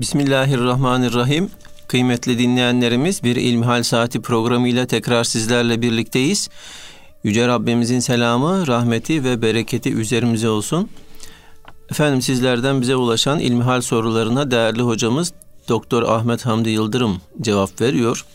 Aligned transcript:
Bismillahirrahmanirrahim. 0.00 1.50
Kıymetli 1.88 2.38
dinleyenlerimiz 2.38 3.22
bir 3.22 3.36
İlmihal 3.36 3.82
Saati 3.82 4.22
programıyla 4.22 4.86
tekrar 4.86 5.24
sizlerle 5.24 5.82
birlikteyiz. 5.82 6.48
Yüce 7.24 7.48
Rabbimizin 7.48 8.00
selamı, 8.00 8.66
rahmeti 8.66 9.24
ve 9.24 9.42
bereketi 9.42 9.92
üzerimize 9.92 10.48
olsun. 10.48 10.88
Efendim 11.90 12.22
sizlerden 12.22 12.80
bize 12.80 12.96
ulaşan 12.96 13.38
İlmihal 13.38 13.80
sorularına 13.80 14.50
değerli 14.50 14.82
hocamız 14.82 15.32
Doktor 15.68 16.02
Ahmet 16.02 16.46
Hamdi 16.46 16.70
Yıldırım 16.70 17.20
cevap 17.40 17.80
veriyor. 17.80 18.26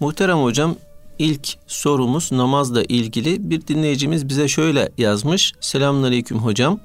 Muhterem 0.00 0.38
hocam 0.38 0.76
ilk 1.18 1.56
sorumuz 1.66 2.32
namazla 2.32 2.82
ilgili 2.82 3.50
bir 3.50 3.66
dinleyicimiz 3.66 4.28
bize 4.28 4.48
şöyle 4.48 4.92
yazmış. 4.98 5.52
Selamünaleyküm 5.60 6.38
hocam. 6.38 6.80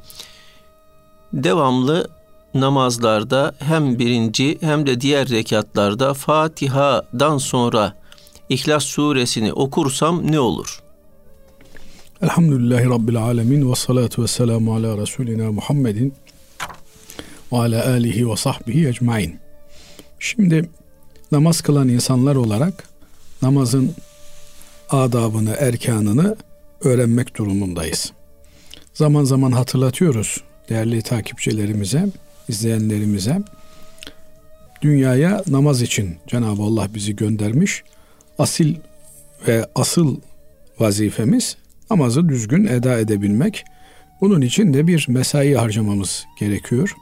Devamlı 1.33 2.07
namazlarda 2.55 3.55
hem 3.59 3.99
birinci 3.99 4.57
hem 4.61 4.87
de 4.87 5.01
diğer 5.01 5.29
rekatlarda 5.29 6.13
Fatiha'dan 6.13 7.37
sonra 7.37 7.95
İhlas 8.49 8.83
suresini 8.83 9.53
okursam 9.53 10.31
ne 10.31 10.39
olur? 10.39 10.81
Elhamdülillahi 12.21 12.85
Rabbil 12.85 13.23
alemin 13.23 13.71
ve 13.71 13.75
salatu 13.75 14.23
ve 14.23 14.27
selamu 14.27 14.75
ala 14.75 14.97
Resulina 14.97 15.51
Muhammedin 15.51 16.13
ve 17.51 17.57
ala 17.57 17.87
alihi 17.87 18.29
ve 18.29 18.35
sahbihi 18.35 18.87
ecmain. 18.87 19.39
Şimdi 20.19 20.69
namaz 21.31 21.61
kılan 21.61 21.89
insanlar 21.89 22.35
olarak 22.35 22.89
namazın 23.41 23.91
adabını, 24.89 25.55
erkanını 25.59 26.35
öğrenmek 26.83 27.37
durumundayız. 27.37 28.11
Zaman 28.93 29.23
zaman 29.23 29.51
hatırlatıyoruz 29.51 30.41
değerli 30.69 31.01
takipçilerimize, 31.01 32.07
izleyenlerimize. 32.49 33.41
Dünyaya 34.81 35.43
namaz 35.47 35.81
için 35.81 36.15
Cenab-ı 36.27 36.61
Allah 36.61 36.87
bizi 36.95 37.15
göndermiş. 37.15 37.83
Asil 38.37 38.75
ve 39.47 39.67
asıl 39.75 40.19
vazifemiz 40.79 41.57
namazı 41.89 42.29
düzgün 42.29 42.65
eda 42.65 42.99
edebilmek. 42.99 43.65
Bunun 44.21 44.41
için 44.41 44.73
de 44.73 44.87
bir 44.87 45.05
mesai 45.09 45.53
harcamamız 45.53 46.25
gerekiyor. 46.39 46.95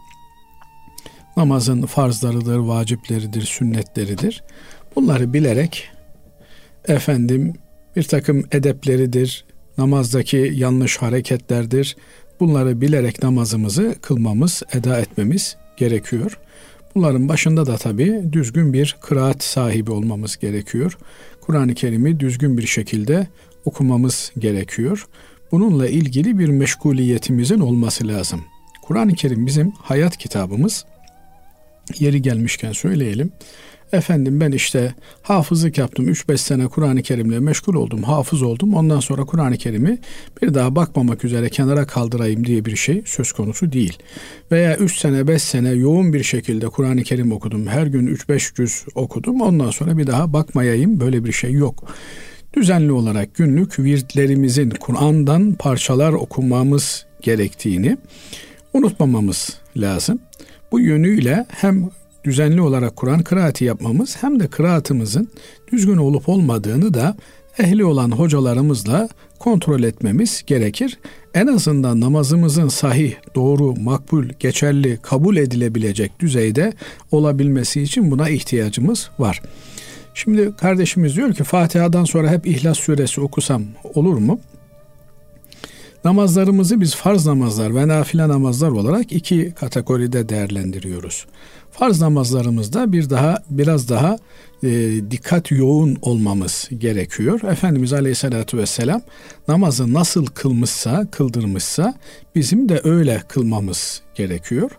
Namazın 1.37 1.81
farzlarıdır, 1.81 2.57
vacipleridir, 2.57 3.41
sünnetleridir. 3.41 4.43
Bunları 4.95 5.33
bilerek 5.33 5.89
efendim 6.87 7.53
bir 7.95 8.03
takım 8.03 8.43
edepleridir, 8.51 9.45
namazdaki 9.77 10.51
yanlış 10.53 10.97
hareketlerdir. 10.97 11.95
Bunları 12.39 12.81
bilerek 12.81 13.23
namazımızı 13.23 13.95
kılmamız, 14.01 14.63
eda 14.73 14.99
etmemiz 14.99 15.57
gerekiyor. 15.77 16.39
Bunların 16.95 17.29
başında 17.29 17.65
da 17.65 17.77
tabi 17.77 18.23
düzgün 18.31 18.73
bir 18.73 18.97
kıraat 19.01 19.43
sahibi 19.43 19.91
olmamız 19.91 20.37
gerekiyor. 20.37 20.97
Kur'an-ı 21.41 21.73
Kerim'i 21.73 22.19
düzgün 22.19 22.57
bir 22.57 22.67
şekilde 22.67 23.27
okumamız 23.65 24.31
gerekiyor. 24.39 25.07
Bununla 25.51 25.87
ilgili 25.87 26.39
bir 26.39 26.49
meşguliyetimizin 26.49 27.59
olması 27.59 28.07
lazım. 28.07 28.41
Kur'an-ı 28.81 29.13
Kerim 29.13 29.45
bizim 29.45 29.71
hayat 29.71 30.17
kitabımız. 30.17 30.85
Yeri 31.99 32.21
gelmişken 32.21 32.71
söyleyelim. 32.71 33.31
Efendim 33.93 34.39
ben 34.39 34.51
işte 34.51 34.93
hafızlık 35.21 35.77
yaptım. 35.77 36.09
3-5 36.09 36.37
sene 36.37 36.67
Kur'an-ı 36.67 37.01
Kerim'le 37.01 37.39
meşgul 37.39 37.75
oldum. 37.75 38.03
Hafız 38.03 38.41
oldum. 38.41 38.73
Ondan 38.73 38.99
sonra 38.99 39.23
Kur'an-ı 39.23 39.57
Kerim'i 39.57 39.97
bir 40.41 40.53
daha 40.53 40.75
bakmamak 40.75 41.25
üzere 41.25 41.49
kenara 41.49 41.87
kaldırayım 41.87 42.45
diye 42.45 42.65
bir 42.65 42.75
şey 42.75 43.01
söz 43.05 43.31
konusu 43.31 43.71
değil. 43.71 43.97
Veya 44.51 44.77
3 44.77 44.97
sene 44.97 45.27
5 45.27 45.41
sene 45.41 45.69
yoğun 45.69 46.13
bir 46.13 46.23
şekilde 46.23 46.67
Kur'an-ı 46.67 47.03
Kerim 47.03 47.31
okudum. 47.31 47.67
Her 47.67 47.87
gün 47.87 48.07
3-5 48.07 48.55
cüz 48.55 48.85
okudum. 48.95 49.41
Ondan 49.41 49.71
sonra 49.71 49.97
bir 49.97 50.07
daha 50.07 50.33
bakmayayım. 50.33 50.99
Böyle 50.99 51.25
bir 51.25 51.31
şey 51.31 51.51
yok. 51.51 51.83
Düzenli 52.53 52.91
olarak 52.91 53.35
günlük 53.35 53.79
virtlerimizin 53.79 54.69
Kur'an'dan 54.69 55.53
parçalar 55.53 56.13
okumamız 56.13 57.05
gerektiğini 57.21 57.97
unutmamamız 58.73 59.57
lazım. 59.77 60.19
Bu 60.71 60.79
yönüyle 60.79 61.45
hem 61.49 61.89
düzenli 62.23 62.61
olarak 62.61 62.95
Kur'an 62.95 63.23
kıraati 63.23 63.65
yapmamız 63.65 64.17
hem 64.21 64.39
de 64.39 64.47
kıraatımızın 64.47 65.27
düzgün 65.71 65.97
olup 65.97 66.29
olmadığını 66.29 66.93
da 66.93 67.15
ehli 67.59 67.85
olan 67.85 68.11
hocalarımızla 68.11 69.09
kontrol 69.39 69.83
etmemiz 69.83 70.43
gerekir. 70.47 70.99
En 71.33 71.47
azından 71.47 72.01
namazımızın 72.01 72.67
sahih, 72.67 73.13
doğru, 73.35 73.75
makbul, 73.75 74.25
geçerli, 74.39 74.99
kabul 75.01 75.37
edilebilecek 75.37 76.19
düzeyde 76.19 76.73
olabilmesi 77.11 77.81
için 77.81 78.11
buna 78.11 78.29
ihtiyacımız 78.29 79.09
var. 79.19 79.41
Şimdi 80.13 80.55
kardeşimiz 80.55 81.15
diyor 81.15 81.33
ki 81.33 81.43
Fatiha'dan 81.43 82.03
sonra 82.03 82.31
hep 82.31 82.47
İhlas 82.47 82.79
suresi 82.79 83.21
okusam 83.21 83.63
olur 83.93 84.17
mu? 84.17 84.39
Namazlarımızı 86.05 86.81
biz 86.81 86.95
farz 86.95 87.25
namazlar 87.25 87.75
ve 87.75 87.87
nafile 87.87 88.27
namazlar 88.27 88.69
olarak 88.69 89.11
iki 89.11 89.51
kategoride 89.51 90.29
değerlendiriyoruz. 90.29 91.25
Farz 91.73 92.01
namazlarımızda 92.01 92.91
bir 92.91 93.09
daha 93.09 93.43
biraz 93.49 93.89
daha 93.89 94.17
e, 94.63 94.69
dikkat 95.11 95.51
yoğun 95.51 95.97
olmamız 96.01 96.69
gerekiyor. 96.77 97.41
Efendimiz 97.43 97.93
Aleyhisselatü 97.93 98.57
Vesselam 98.57 99.01
namazı 99.47 99.93
nasıl 99.93 100.25
kılmışsa, 100.25 101.07
kıldırmışsa 101.11 101.93
bizim 102.35 102.69
de 102.69 102.81
öyle 102.83 103.23
kılmamız 103.27 104.01
gerekiyor. 104.15 104.71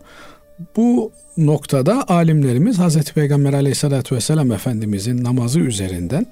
Bu 0.77 1.13
noktada 1.37 2.09
alimlerimiz 2.09 2.79
Hazreti 2.79 3.15
Peygamber 3.15 3.53
Aleyhisselatü 3.53 4.17
Vesselam 4.17 4.53
Efendimizin 4.53 5.25
namazı 5.25 5.61
üzerinden, 5.61 6.27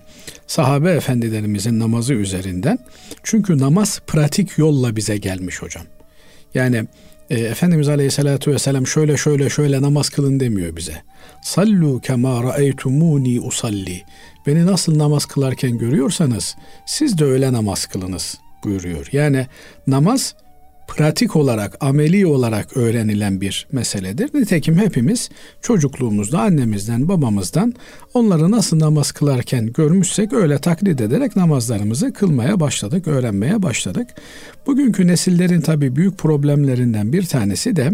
sahabe 0.46 0.90
efendilerimizin 0.90 1.80
namazı 1.80 2.14
üzerinden, 2.14 2.78
çünkü 3.22 3.58
namaz 3.58 4.00
pratik 4.06 4.58
yolla 4.58 4.96
bize 4.96 5.16
gelmiş 5.16 5.62
hocam. 5.62 5.84
Yani 6.54 6.86
e, 7.32 7.38
Efendimiz 7.40 7.88
Aleyhisselatü 7.88 8.52
Vesselam 8.52 8.86
şöyle 8.86 9.16
şöyle 9.16 9.50
şöyle 9.50 9.82
namaz 9.82 10.08
kılın 10.08 10.40
demiyor 10.40 10.76
bize. 10.76 11.02
Sallu 11.42 12.00
kema 12.00 12.42
ra'eytumuni 12.42 13.40
usalli. 13.40 14.02
Beni 14.46 14.66
nasıl 14.66 14.98
namaz 14.98 15.24
kılarken 15.24 15.78
görüyorsanız 15.78 16.56
siz 16.86 17.18
de 17.18 17.24
öyle 17.24 17.52
namaz 17.52 17.86
kılınız 17.86 18.38
buyuruyor. 18.64 19.08
Yani 19.12 19.46
namaz 19.86 20.34
pratik 20.96 21.36
olarak, 21.36 21.76
ameli 21.80 22.26
olarak 22.26 22.76
öğrenilen 22.76 23.40
bir 23.40 23.66
meseledir. 23.72 24.30
Nitekim 24.34 24.76
hepimiz 24.78 25.30
çocukluğumuzda 25.60 26.40
annemizden, 26.40 27.08
babamızdan 27.08 27.74
onları 28.14 28.50
nasıl 28.50 28.78
namaz 28.78 29.12
kılarken 29.12 29.72
görmüşsek 29.72 30.32
öyle 30.32 30.58
taklit 30.58 31.00
ederek 31.00 31.36
namazlarımızı 31.36 32.12
kılmaya 32.12 32.60
başladık, 32.60 33.08
öğrenmeye 33.08 33.62
başladık. 33.62 34.08
Bugünkü 34.66 35.06
nesillerin 35.06 35.60
tabii 35.60 35.96
büyük 35.96 36.18
problemlerinden 36.18 37.12
bir 37.12 37.26
tanesi 37.26 37.76
de 37.76 37.92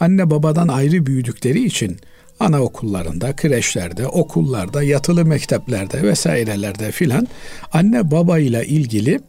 anne 0.00 0.30
babadan 0.30 0.68
ayrı 0.68 1.06
büyüdükleri 1.06 1.64
için 1.64 1.96
anaokullarında, 2.40 3.36
kreşlerde, 3.36 4.06
okullarda, 4.06 4.82
yatılı 4.82 5.24
mekteplerde 5.24 6.02
vesairelerde 6.02 6.92
filan 6.92 7.28
anne 7.72 8.10
babayla 8.10 8.62
ilgili 8.62 9.20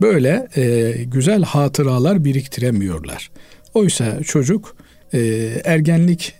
böyle 0.00 0.48
e, 0.56 0.92
güzel 1.04 1.42
hatıralar 1.42 2.24
biriktiremiyorlar. 2.24 3.30
Oysa 3.74 4.22
çocuk 4.22 4.76
e, 5.14 5.18
ergenlik 5.64 6.34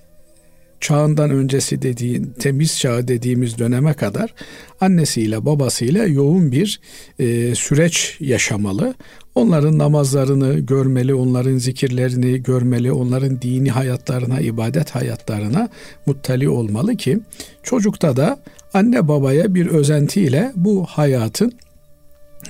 çağından 0.84 1.30
öncesi 1.30 1.82
dediğin 1.82 2.24
temiz 2.38 2.78
çağı 2.78 3.08
dediğimiz 3.08 3.58
döneme 3.58 3.94
kadar 3.94 4.34
annesiyle 4.80 5.44
babasıyla 5.46 6.06
yoğun 6.06 6.52
bir 6.52 6.80
e, 7.18 7.54
süreç 7.54 8.16
yaşamalı. 8.20 8.94
Onların 9.34 9.78
namazlarını 9.78 10.58
görmeli, 10.58 11.14
onların 11.14 11.56
zikirlerini 11.56 12.42
görmeli, 12.42 12.92
onların 12.92 13.42
dini 13.42 13.70
hayatlarına, 13.70 14.40
ibadet 14.40 14.90
hayatlarına 14.90 15.68
muttali 16.06 16.48
olmalı 16.48 16.96
ki 16.96 17.18
çocukta 17.62 18.16
da 18.16 18.40
anne 18.74 19.08
babaya 19.08 19.54
bir 19.54 19.66
özentiyle 19.66 20.52
bu 20.56 20.84
hayatın 20.84 21.52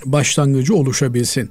başlangıcı 0.04 0.74
oluşabilsin. 0.74 1.50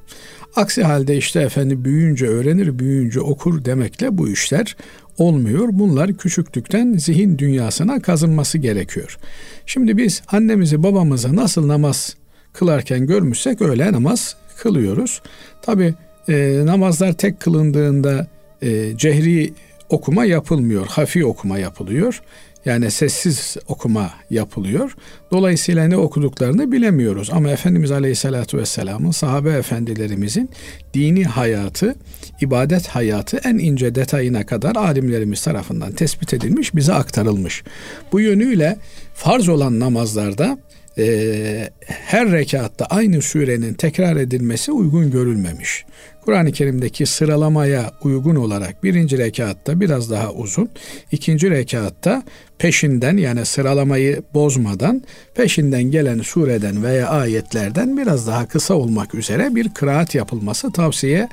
Aksi 0.56 0.84
halde 0.84 1.18
işte 1.18 1.42
efendim 1.42 1.86
büyüyünce 1.86 2.28
öğrenir, 2.28 2.80
büyüyünce 2.80 3.20
okur 3.20 3.66
demekle 3.66 4.18
bu 4.18 4.30
işler 4.30 4.76
olmuyor. 5.18 5.70
Bunlar 5.72 6.14
küçüklükten 6.14 6.94
zihin 6.94 7.38
dünyasına 7.38 8.02
kazınması 8.02 8.58
gerekiyor. 8.58 9.18
Şimdi 9.66 9.98
biz 9.98 10.22
annemizi 10.28 10.84
babamızı 10.84 11.36
nasıl 11.36 11.68
namaz 11.68 12.16
kılarken 12.54 13.08
görmüşsek 13.08 13.62
öyle 13.62 13.92
namaz 13.92 14.36
kılıyoruz. 14.58 15.22
Tabi 15.62 15.94
e, 16.30 16.62
namazlar 16.66 17.14
tek 17.14 17.40
kılındığında 17.40 18.28
e, 18.62 18.98
cehri 18.98 19.54
okuma 19.90 20.26
yapılmıyor, 20.26 20.88
hafi 20.88 21.26
okuma 21.26 21.58
yapılıyor. 21.58 22.22
Yani 22.66 22.92
sessiz 22.92 23.58
okuma 23.68 24.12
yapılıyor. 24.30 24.96
Dolayısıyla 25.32 25.88
ne 25.88 25.98
okuduklarını 25.98 26.72
bilemiyoruz. 26.72 27.30
Ama 27.32 27.50
Efendimiz 27.50 27.92
Aleyhisselatü 27.92 28.58
Vesselam'ın, 28.58 29.12
sahabe 29.12 29.52
efendilerimizin 29.52 30.50
dini 30.94 31.26
hayatı, 31.26 31.96
ibadet 32.42 32.88
hayatı 32.88 33.38
en 33.38 33.58
ince 33.58 33.96
detayına 33.96 34.46
kadar 34.46 34.76
alimlerimiz 34.76 35.44
tarafından 35.44 35.92
tespit 35.92 36.34
edilmiş, 36.34 36.76
bize 36.76 36.94
aktarılmış. 36.94 37.64
Bu 38.12 38.20
yönüyle 38.20 38.78
farz 39.14 39.50
olan 39.50 39.80
namazlarda 39.80 40.58
e, 40.98 41.70
her 41.86 42.32
rekatta 42.32 42.86
aynı 42.86 43.22
surenin 43.22 43.74
tekrar 43.74 44.16
edilmesi 44.16 44.72
uygun 44.72 45.12
görülmemiş. 45.12 45.86
Kur'an-ı 46.26 46.52
Kerim'deki 46.52 47.06
sıralamaya 47.06 47.92
uygun 48.04 48.36
olarak 48.36 48.84
birinci 48.84 49.18
rekatta 49.18 49.80
biraz 49.80 50.12
daha 50.12 50.32
uzun, 50.32 50.70
ikinci 51.12 51.50
rekatta 51.50 52.24
peşinden 52.58 53.18
yani 53.18 53.46
sıralamayı 53.46 54.24
bozmadan 54.34 55.02
peşinden 55.36 55.84
gelen 55.84 56.22
sureden 56.22 56.84
veya 56.84 57.08
ayetlerden 57.08 57.98
biraz 57.98 58.28
daha 58.28 58.48
kısa 58.48 58.74
olmak 58.74 59.16
üzere 59.16 59.56
bir 59.56 59.70
kıraat 59.70 60.16
yapılması 60.16 60.72
tavsiye 60.72 61.30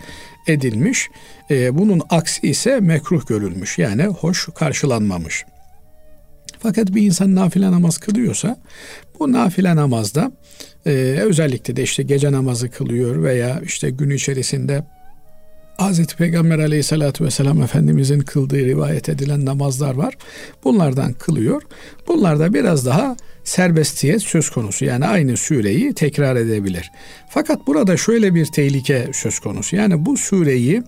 edilmiş. 0.46 1.08
Ee, 1.50 1.78
bunun 1.78 2.02
aksi 2.10 2.46
ise 2.48 2.80
mekruh 2.80 3.26
görülmüş 3.26 3.78
yani 3.78 4.04
hoş 4.04 4.48
karşılanmamış. 4.54 5.44
Fakat 6.58 6.94
bir 6.94 7.02
insan 7.02 7.34
nafile 7.34 7.70
namaz 7.72 7.98
kılıyorsa 7.98 8.56
bu 9.20 9.32
nafile 9.32 9.76
namazda 9.76 10.32
e, 10.86 10.90
özellikle 11.22 11.76
de 11.76 11.82
işte 11.82 12.02
gece 12.02 12.32
namazı 12.32 12.70
kılıyor 12.70 13.22
veya 13.22 13.60
işte 13.64 13.90
gün 13.90 14.10
içerisinde 14.10 14.84
Hazreti 15.80 16.16
Peygamber 16.16 16.58
aleyhissalatü 16.58 17.24
vesselam 17.24 17.62
Efendimizin 17.62 18.20
kıldığı 18.20 18.66
rivayet 18.66 19.08
edilen 19.08 19.44
namazlar 19.44 19.94
var. 19.94 20.14
Bunlardan 20.64 21.12
kılıyor. 21.12 21.62
Bunlarda 22.08 22.54
biraz 22.54 22.86
daha 22.86 23.16
serbestiyet 23.44 24.22
söz 24.22 24.50
konusu. 24.50 24.84
Yani 24.84 25.06
aynı 25.06 25.36
sureyi 25.36 25.94
tekrar 25.94 26.36
edebilir. 26.36 26.90
Fakat 27.28 27.66
burada 27.66 27.96
şöyle 27.96 28.34
bir 28.34 28.46
tehlike 28.46 29.10
söz 29.12 29.38
konusu. 29.38 29.76
Yani 29.76 30.06
bu 30.06 30.16
sureyi 30.16 30.82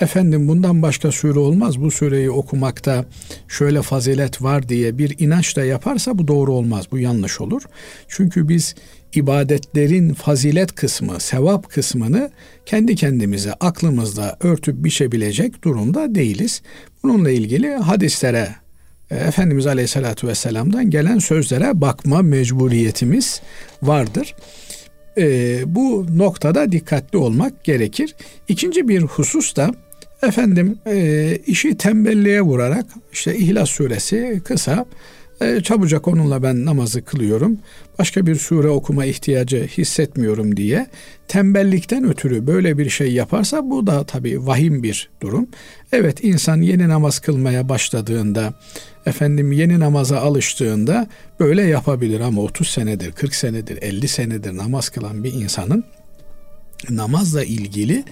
efendim 0.00 0.48
bundan 0.48 0.82
başka 0.82 1.12
sure 1.12 1.38
olmaz 1.38 1.80
bu 1.80 1.90
sureyi 1.90 2.30
okumakta 2.30 3.04
şöyle 3.48 3.82
fazilet 3.82 4.42
var 4.42 4.68
diye 4.68 4.98
bir 4.98 5.18
inançla 5.18 5.64
yaparsa 5.64 6.18
bu 6.18 6.28
doğru 6.28 6.52
olmaz 6.52 6.86
bu 6.92 6.98
yanlış 6.98 7.40
olur. 7.40 7.62
Çünkü 8.08 8.48
biz 8.48 8.74
ibadetlerin 9.14 10.14
fazilet 10.14 10.74
kısmı, 10.74 11.20
sevap 11.20 11.70
kısmını 11.70 12.30
kendi 12.66 12.96
kendimize 12.96 13.52
aklımızda 13.52 14.36
örtüp 14.40 14.84
biçebilecek 14.84 15.64
durumda 15.64 16.14
değiliz. 16.14 16.62
Bununla 17.02 17.30
ilgili 17.30 17.68
hadislere 17.74 18.48
e, 19.10 19.16
Efendimiz 19.16 19.66
Aleyhisselatü 19.66 20.28
Vesselam'dan 20.28 20.90
gelen 20.90 21.18
sözlere 21.18 21.80
bakma 21.80 22.22
mecburiyetimiz 22.22 23.40
vardır. 23.82 24.34
E, 25.18 25.60
bu 25.66 26.06
noktada 26.16 26.72
dikkatli 26.72 27.18
olmak 27.18 27.64
gerekir. 27.64 28.14
İkinci 28.48 28.88
bir 28.88 29.02
husus 29.02 29.56
da 29.56 29.74
efendim 30.22 30.78
e, 30.86 31.38
işi 31.46 31.76
tembelliğe 31.76 32.42
vurarak 32.42 32.86
işte 33.12 33.36
İhlas 33.36 33.70
suresi 33.70 34.40
kısa 34.44 34.86
e, 35.40 35.60
çabucak 35.60 36.08
onunla 36.08 36.42
ben 36.42 36.64
namazı 36.64 37.04
kılıyorum. 37.04 37.58
Başka 37.98 38.26
bir 38.26 38.34
sure 38.34 38.68
okuma 38.68 39.04
ihtiyacı 39.04 39.66
hissetmiyorum 39.66 40.56
diye 40.56 40.86
tembellikten 41.28 42.04
ötürü 42.04 42.46
böyle 42.46 42.78
bir 42.78 42.90
şey 42.90 43.12
yaparsa 43.12 43.70
bu 43.70 43.86
da 43.86 44.04
tabii 44.04 44.46
vahim 44.46 44.82
bir 44.82 45.10
durum. 45.22 45.46
Evet 45.92 46.24
insan 46.24 46.62
yeni 46.62 46.88
namaz 46.88 47.18
kılmaya 47.18 47.68
başladığında 47.68 48.54
efendim 49.06 49.52
yeni 49.52 49.80
namaza 49.80 50.18
alıştığında 50.18 51.06
böyle 51.40 51.62
yapabilir 51.62 52.20
ama 52.20 52.42
30 52.42 52.68
senedir, 52.68 53.12
40 53.12 53.34
senedir, 53.34 53.82
50 53.82 54.08
senedir 54.08 54.56
namaz 54.56 54.88
kılan 54.88 55.24
bir 55.24 55.32
insanın 55.32 55.84
namazla 56.90 57.44
ilgili 57.44 58.04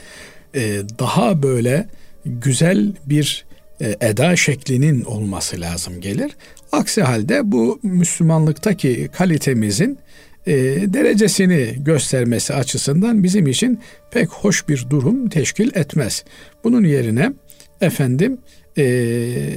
e, 0.54 0.82
daha 0.98 1.42
böyle 1.42 1.88
güzel 2.24 2.92
bir 3.06 3.44
e, 3.80 3.96
eda 4.00 4.36
şeklinin 4.36 5.04
olması 5.04 5.60
lazım 5.60 6.00
gelir. 6.00 6.32
Aksi 6.72 7.02
halde 7.02 7.52
bu 7.52 7.80
Müslümanlıktaki 7.82 9.10
kalitemizin 9.12 9.98
e, 10.46 10.54
derecesini 10.86 11.74
göstermesi 11.78 12.54
açısından 12.54 13.24
bizim 13.24 13.46
için 13.46 13.80
pek 14.10 14.28
hoş 14.28 14.68
bir 14.68 14.86
durum 14.90 15.28
teşkil 15.28 15.76
etmez. 15.76 16.24
Bunun 16.64 16.84
yerine 16.84 17.32
efendim 17.80 18.38
e, 18.78 18.84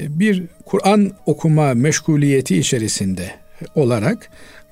bir 0.09 0.43
Kur'an 0.65 1.11
okuma 1.25 1.73
meşguliyeti 1.73 2.57
içerisinde 2.57 3.31
olarak 3.75 4.29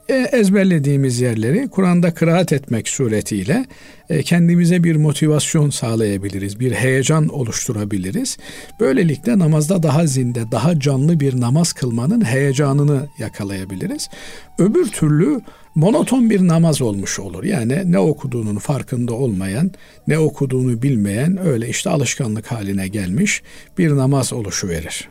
ezberlediğimiz 0.10 1.22
yerleri 1.22 1.70
Kur'an'da 1.70 2.14
kıraat 2.14 2.54
etmek 2.54 2.90
suretiyle 2.90 3.66
e, 4.10 4.24
kendimize 4.24 4.84
bir 4.84 4.96
motivasyon 4.96 5.70
sağlayabiliriz, 5.70 6.60
bir 6.60 6.72
heyecan 6.72 7.28
oluşturabiliriz. 7.28 8.38
Böylelikle 8.80 9.40
namazda 9.40 9.84
daha 9.84 10.08
zinde, 10.08 10.52
daha 10.52 10.80
canlı 10.80 11.20
bir 11.20 11.42
namaz 11.42 11.74
kılmanın 11.74 12.26
heyecanını 12.26 13.08
yakalayabiliriz. 13.20 14.10
Öbür 14.58 14.88
türlü 14.88 15.42
monoton 15.76 16.30
bir 16.30 16.48
namaz 16.48 16.82
olmuş 16.82 17.20
olur. 17.20 17.44
Yani 17.44 17.92
ne 17.92 18.00
okuduğunun 18.00 18.58
farkında 18.58 19.14
olmayan, 19.14 19.72
ne 20.08 20.20
okuduğunu 20.20 20.82
bilmeyen 20.82 21.46
öyle 21.46 21.70
işte 21.70 21.90
alışkanlık 21.90 22.52
haline 22.52 22.88
gelmiş 22.88 23.42
bir 23.78 23.98
namaz 23.98 24.34
oluşu 24.34 24.68
verir. 24.68 25.10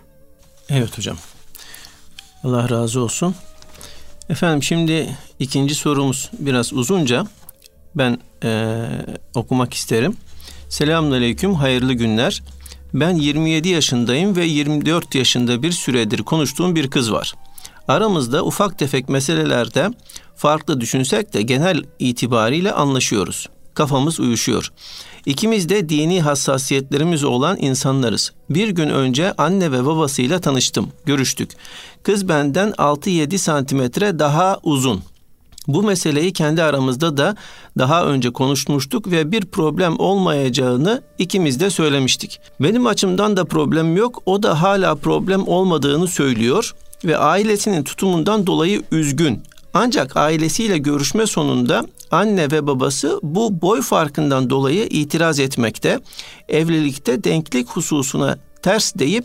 Evet 0.71 0.99
hocam. 0.99 1.17
Allah 2.45 2.71
razı 2.71 3.01
olsun. 3.01 3.35
Efendim 4.33 4.63
şimdi 4.63 5.17
ikinci 5.39 5.75
sorumuz 5.75 6.31
biraz 6.39 6.73
uzunca. 6.73 7.27
Ben 7.95 8.19
e, 8.45 8.85
okumak 9.35 9.75
isterim. 9.75 10.17
Selamun 10.69 11.11
Aleyküm, 11.11 11.55
hayırlı 11.55 11.93
günler. 11.93 12.43
Ben 12.95 13.15
27 13.15 13.69
yaşındayım 13.69 14.37
ve 14.37 14.45
24 14.45 15.15
yaşında 15.15 15.63
bir 15.63 15.73
süredir 15.73 16.23
konuştuğum 16.23 16.75
bir 16.75 16.91
kız 16.91 17.13
var. 17.13 17.35
Aramızda 17.89 18.45
ufak 18.45 18.79
tefek 18.79 19.09
meselelerde 19.09 19.91
farklı 20.37 20.81
düşünsek 20.81 21.35
de 21.35 21.43
genel 21.43 21.85
itibariyle 21.99 22.73
anlaşıyoruz. 22.73 23.49
Kafamız 23.75 24.21
uyuşuyor. 24.21 24.73
İkimiz 25.27 25.69
de 25.69 25.89
dini 25.89 26.23
hassasiyetlerimiz 26.23 27.25
olan 27.25 27.57
insanlarız. 27.61 28.33
Bir 28.51 28.69
gün 28.69 28.89
önce 28.89 29.33
anne 29.33 29.73
ve 29.73 29.87
babasıyla 29.87 30.41
tanıştım, 30.41 30.89
görüştük. 31.05 31.51
Kız 32.03 32.29
benden 32.29 32.71
6-7 32.71 33.39
santimetre 33.39 34.19
daha 34.19 34.59
uzun. 34.63 35.03
Bu 35.69 35.83
meseleyi 35.83 36.33
kendi 36.33 36.63
aramızda 36.63 37.17
da 37.17 37.37
daha 37.79 38.05
önce 38.05 38.31
konuşmuştuk 38.31 39.11
ve 39.11 39.33
bir 39.33 39.41
problem 39.45 39.99
olmayacağını 39.99 41.03
ikimiz 41.19 41.61
de 41.61 41.71
söylemiştik. 41.71 42.41
Benim 42.61 42.87
açımdan 42.87 43.37
da 43.37 43.45
problem 43.45 43.97
yok, 43.97 44.23
o 44.27 44.43
da 44.43 44.63
hala 44.63 44.95
problem 44.95 45.49
olmadığını 45.49 46.09
söylüyor 46.09 46.75
ve 47.05 47.17
ailesinin 47.17 47.85
tutumundan 47.85 48.47
dolayı 48.47 48.83
üzgün. 48.93 49.43
Ancak 49.75 50.17
ailesiyle 50.17 50.79
görüşme 50.79 51.27
sonunda 51.27 51.87
anne 52.11 52.51
ve 52.51 52.67
babası 52.67 53.21
bu 53.23 53.63
boy 53.63 53.83
farkından 53.83 54.51
dolayı 54.51 54.87
itiraz 54.91 55.41
etmekte. 55.41 56.01
Evlilikte 56.49 57.25
denklik 57.25 57.69
hususuna 57.69 58.39
ters 58.63 58.95
deyip 58.95 59.25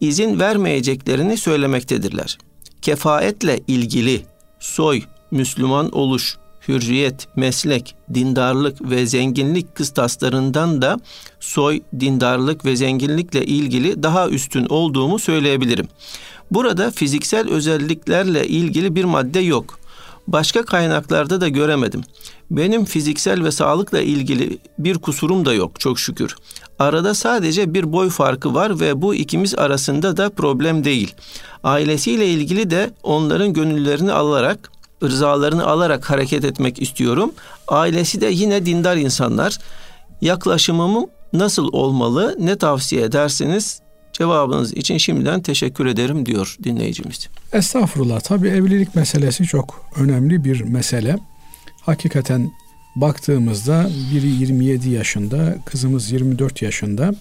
izin 0.00 0.40
vermeyeceklerini 0.40 1.36
söylemektedirler. 1.36 2.38
Kefaetle 2.82 3.60
ilgili 3.66 4.22
soy, 4.60 5.02
Müslüman 5.30 5.90
oluş, 5.90 6.36
hürriyet, 6.68 7.28
meslek, 7.36 7.94
dindarlık 8.14 8.90
ve 8.90 9.06
zenginlik 9.06 9.74
kıstaslarından 9.74 10.82
da 10.82 10.98
soy, 11.40 11.80
dindarlık 12.00 12.64
ve 12.64 12.76
zenginlikle 12.76 13.44
ilgili 13.46 14.02
daha 14.02 14.28
üstün 14.28 14.66
olduğumu 14.66 15.18
söyleyebilirim. 15.18 15.88
Burada 16.54 16.90
fiziksel 16.90 17.50
özelliklerle 17.50 18.48
ilgili 18.48 18.94
bir 18.94 19.04
madde 19.04 19.40
yok. 19.40 19.78
Başka 20.26 20.64
kaynaklarda 20.64 21.40
da 21.40 21.48
göremedim. 21.48 22.02
Benim 22.50 22.84
fiziksel 22.84 23.44
ve 23.44 23.50
sağlıkla 23.50 24.00
ilgili 24.00 24.58
bir 24.78 24.98
kusurum 24.98 25.44
da 25.44 25.54
yok 25.54 25.80
çok 25.80 25.98
şükür. 25.98 26.36
Arada 26.78 27.14
sadece 27.14 27.74
bir 27.74 27.92
boy 27.92 28.10
farkı 28.10 28.54
var 28.54 28.80
ve 28.80 29.02
bu 29.02 29.14
ikimiz 29.14 29.54
arasında 29.54 30.16
da 30.16 30.30
problem 30.30 30.84
değil. 30.84 31.14
Ailesiyle 31.64 32.26
ilgili 32.26 32.70
de 32.70 32.90
onların 33.02 33.52
gönüllerini 33.52 34.12
alarak, 34.12 34.72
rızalarını 35.02 35.66
alarak 35.66 36.10
hareket 36.10 36.44
etmek 36.44 36.82
istiyorum. 36.82 37.32
Ailesi 37.68 38.20
de 38.20 38.26
yine 38.26 38.66
dindar 38.66 38.96
insanlar. 38.96 39.58
Yaklaşımım 40.20 41.06
nasıl 41.32 41.68
olmalı, 41.72 42.36
ne 42.38 42.58
tavsiye 42.58 43.02
edersiniz? 43.02 43.82
Cevabınız 44.12 44.72
için 44.72 44.98
şimdiden 44.98 45.42
teşekkür 45.42 45.86
ederim 45.86 46.26
diyor 46.26 46.56
dinleyicimiz. 46.64 47.28
Estağfurullah. 47.52 48.20
Tabi 48.20 48.48
evlilik 48.48 48.94
meselesi 48.94 49.44
çok 49.44 49.90
önemli 49.96 50.44
bir 50.44 50.62
mesele. 50.62 51.16
Hakikaten 51.80 52.50
baktığımızda 52.96 53.90
biri 54.14 54.26
27 54.26 54.90
yaşında, 54.90 55.56
kızımız 55.64 56.12
24 56.12 56.62
yaşında. 56.62 57.14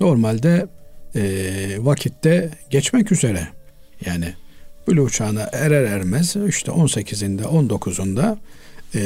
Normalde 0.00 0.66
e, 1.14 1.22
vakitte 1.78 2.50
geçmek 2.70 3.12
üzere. 3.12 3.48
Yani 4.06 4.34
buluğ 4.86 5.10
çağına 5.10 5.48
erer 5.52 5.82
ermez 5.84 6.36
işte 6.48 6.72
18'inde 6.72 7.42
19'unda 7.42 8.36
e, 8.94 9.00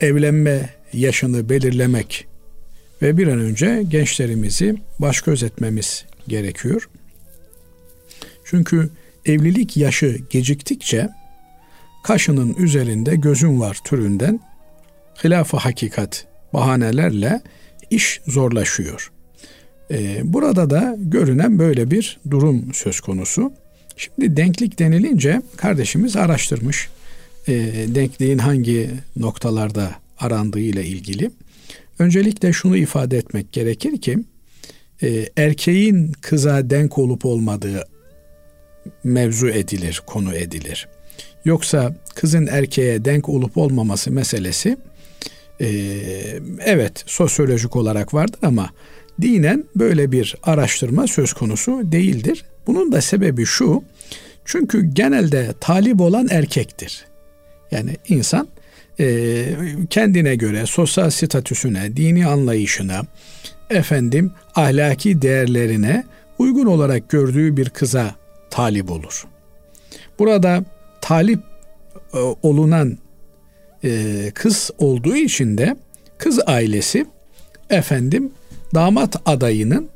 evlenme 0.00 0.70
yaşını 0.92 1.48
belirlemek 1.48 2.26
ve 3.02 3.16
bir 3.16 3.26
an 3.26 3.38
önce 3.38 3.82
gençlerimizi 3.88 4.76
baş 4.98 5.20
göz 5.20 5.42
etmemiz 5.42 6.04
gerekiyor. 6.28 6.88
Çünkü 8.44 8.90
evlilik 9.26 9.76
yaşı 9.76 10.18
geciktikçe 10.30 11.08
kaşının 12.04 12.54
üzerinde 12.54 13.16
gözün 13.16 13.60
var 13.60 13.78
türünden 13.84 14.40
hilaf 15.24 15.54
hakikat 15.54 16.26
bahanelerle 16.52 17.40
iş 17.90 18.20
zorlaşıyor. 18.26 19.12
Ee, 19.90 20.20
burada 20.24 20.70
da 20.70 20.96
görünen 20.98 21.58
böyle 21.58 21.90
bir 21.90 22.20
durum 22.30 22.74
söz 22.74 23.00
konusu. 23.00 23.52
Şimdi 23.96 24.36
denklik 24.36 24.78
denilince 24.78 25.42
kardeşimiz 25.56 26.16
araştırmış. 26.16 26.88
E, 27.48 27.52
denkliğin 27.88 28.38
hangi 28.38 28.90
noktalarda 29.16 29.90
arandığı 30.18 30.60
ile 30.60 30.84
ilgili. 30.84 31.30
Öncelikle 31.98 32.52
şunu 32.52 32.76
ifade 32.76 33.18
etmek 33.18 33.52
gerekir 33.52 34.00
ki 34.00 34.18
e, 35.02 35.26
erkeğin 35.36 36.12
kıza 36.12 36.70
denk 36.70 36.98
olup 36.98 37.26
olmadığı 37.26 37.84
mevzu 39.04 39.48
edilir, 39.48 40.02
konu 40.06 40.34
edilir. 40.34 40.88
Yoksa 41.44 41.94
kızın 42.14 42.46
erkeğe 42.46 43.04
denk 43.04 43.28
olup 43.28 43.58
olmaması 43.58 44.10
meselesi 44.10 44.76
e, 45.60 45.66
evet 46.64 47.04
sosyolojik 47.06 47.76
olarak 47.76 48.14
vardır 48.14 48.40
ama 48.42 48.70
dinen 49.22 49.64
böyle 49.76 50.12
bir 50.12 50.34
araştırma 50.42 51.06
söz 51.06 51.32
konusu 51.32 51.92
değildir. 51.92 52.44
Bunun 52.66 52.92
da 52.92 53.00
sebebi 53.00 53.46
şu. 53.46 53.82
Çünkü 54.44 54.86
genelde 54.94 55.54
talip 55.60 56.00
olan 56.00 56.28
erkektir. 56.30 57.04
Yani 57.70 57.96
insan 58.08 58.48
e, 59.00 59.46
kendine 59.90 60.34
göre 60.34 60.66
sosyal 60.66 61.10
statüsüne, 61.10 61.96
dini 61.96 62.26
anlayışına, 62.26 63.02
efendim 63.70 64.32
ahlaki 64.54 65.22
değerlerine 65.22 66.04
uygun 66.38 66.66
olarak 66.66 67.08
gördüğü 67.08 67.56
bir 67.56 67.68
kıza 67.68 68.14
talip 68.50 68.90
olur. 68.90 69.24
Burada 70.18 70.64
talip 71.00 71.40
e, 72.14 72.18
olunan 72.42 72.98
e, 73.84 74.30
kız 74.34 74.70
olduğu 74.78 75.16
için 75.16 75.58
de 75.58 75.76
kız 76.18 76.40
ailesi 76.46 77.06
efendim 77.70 78.32
damat 78.74 79.16
adayının 79.26 79.88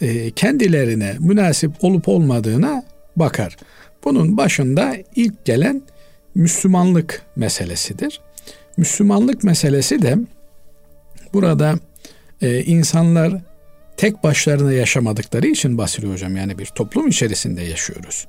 e, 0.00 0.30
kendilerine 0.30 1.16
münasip 1.18 1.72
olup 1.80 2.08
olmadığına 2.08 2.82
bakar. 3.16 3.56
Bunun 4.04 4.36
başında 4.36 4.96
ilk 5.16 5.44
gelen 5.44 5.82
Müslümanlık 6.34 7.22
meselesidir. 7.36 8.20
Müslümanlık 8.76 9.44
meselesi 9.44 10.02
de 10.02 10.18
burada 11.32 11.74
e, 12.42 12.62
insanlar 12.62 13.32
tek 13.96 14.24
başlarına 14.24 14.72
yaşamadıkları 14.72 15.46
için 15.46 15.78
Basri 15.78 16.12
Hocam 16.12 16.36
yani 16.36 16.58
bir 16.58 16.66
toplum 16.66 17.08
içerisinde 17.08 17.62
yaşıyoruz. 17.62 18.26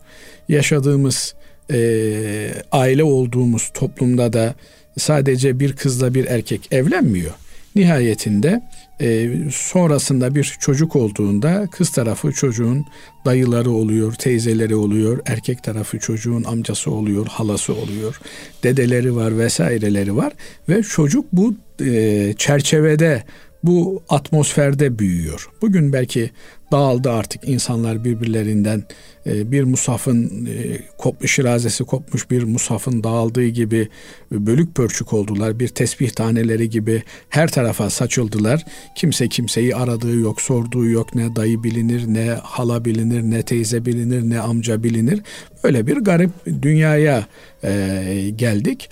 Yaşadığımız 0.49 1.35
e, 1.71 2.51
aile 2.71 3.03
olduğumuz 3.03 3.71
toplumda 3.73 4.33
da 4.33 4.55
sadece 4.97 5.59
bir 5.59 5.75
kızla 5.75 6.13
bir 6.13 6.25
erkek 6.25 6.67
evlenmiyor. 6.71 7.31
Nihayetinde 7.75 8.61
e, 9.01 9.29
sonrasında 9.51 10.35
bir 10.35 10.57
çocuk 10.59 10.95
olduğunda 10.95 11.67
kız 11.71 11.91
tarafı 11.91 12.31
çocuğun 12.31 12.85
dayıları 13.25 13.71
oluyor, 13.71 14.13
teyzeleri 14.13 14.75
oluyor, 14.75 15.19
erkek 15.25 15.63
tarafı 15.63 15.99
çocuğun 15.99 16.43
amcası 16.43 16.91
oluyor, 16.91 17.27
halası 17.27 17.73
oluyor, 17.73 18.21
dedeleri 18.63 19.15
var 19.15 19.37
vesaireleri 19.37 20.15
var 20.15 20.33
ve 20.69 20.83
çocuk 20.83 21.25
bu 21.33 21.55
e, 21.81 22.33
çerçevede 22.37 23.23
bu 23.63 24.03
atmosferde 24.09 24.99
büyüyor. 24.99 25.49
Bugün 25.61 25.93
belki 25.93 26.31
dağıldı 26.71 27.11
artık 27.11 27.49
insanlar 27.49 28.03
birbirlerinden 28.05 28.83
e, 29.25 29.51
bir 29.51 29.63
musafın 29.63 30.45
e, 30.45 30.79
kopmuş 30.97 31.35
şirazesi 31.35 31.83
kopmuş 31.83 32.31
bir 32.31 32.43
musafın 32.43 33.03
dağıldığı 33.03 33.47
gibi 33.47 33.87
bölük 34.31 34.75
pörçük 34.75 35.13
oldular. 35.13 35.59
Bir 35.59 35.67
tesbih 35.67 36.09
taneleri 36.09 36.69
gibi 36.69 37.03
her 37.29 37.51
tarafa 37.51 37.89
saçıldılar. 37.89 38.65
Kimse 38.95 39.29
kimseyi 39.29 39.75
aradığı 39.75 40.15
yok, 40.15 40.41
sorduğu 40.41 40.85
yok. 40.85 41.15
Ne 41.15 41.35
dayı 41.35 41.63
bilinir, 41.63 42.03
ne 42.07 42.29
hala 42.43 42.85
bilinir, 42.85 43.21
ne 43.21 43.43
teyze 43.43 43.85
bilinir, 43.85 44.29
ne 44.29 44.39
amca 44.39 44.83
bilinir. 44.83 45.21
Böyle 45.63 45.87
bir 45.87 45.97
garip 45.97 46.31
dünyaya 46.61 47.27
e, 47.63 48.31
geldik 48.35 48.89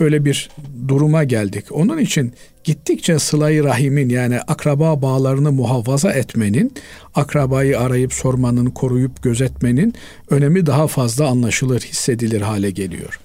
öyle 0.00 0.24
bir 0.24 0.50
duruma 0.88 1.24
geldik. 1.24 1.64
Onun 1.70 1.98
için 1.98 2.32
gittikçe 2.64 3.18
sılayı 3.18 3.64
rahimin 3.64 4.08
yani 4.08 4.40
akraba 4.40 5.02
bağlarını 5.02 5.52
muhafaza 5.52 6.12
etmenin, 6.12 6.72
akrabayı 7.14 7.80
arayıp 7.80 8.12
sormanın, 8.12 8.66
koruyup 8.66 9.22
gözetmenin 9.22 9.94
önemi 10.30 10.66
daha 10.66 10.86
fazla 10.86 11.26
anlaşılır, 11.26 11.80
hissedilir 11.80 12.40
hale 12.40 12.70
geliyor. 12.70 13.20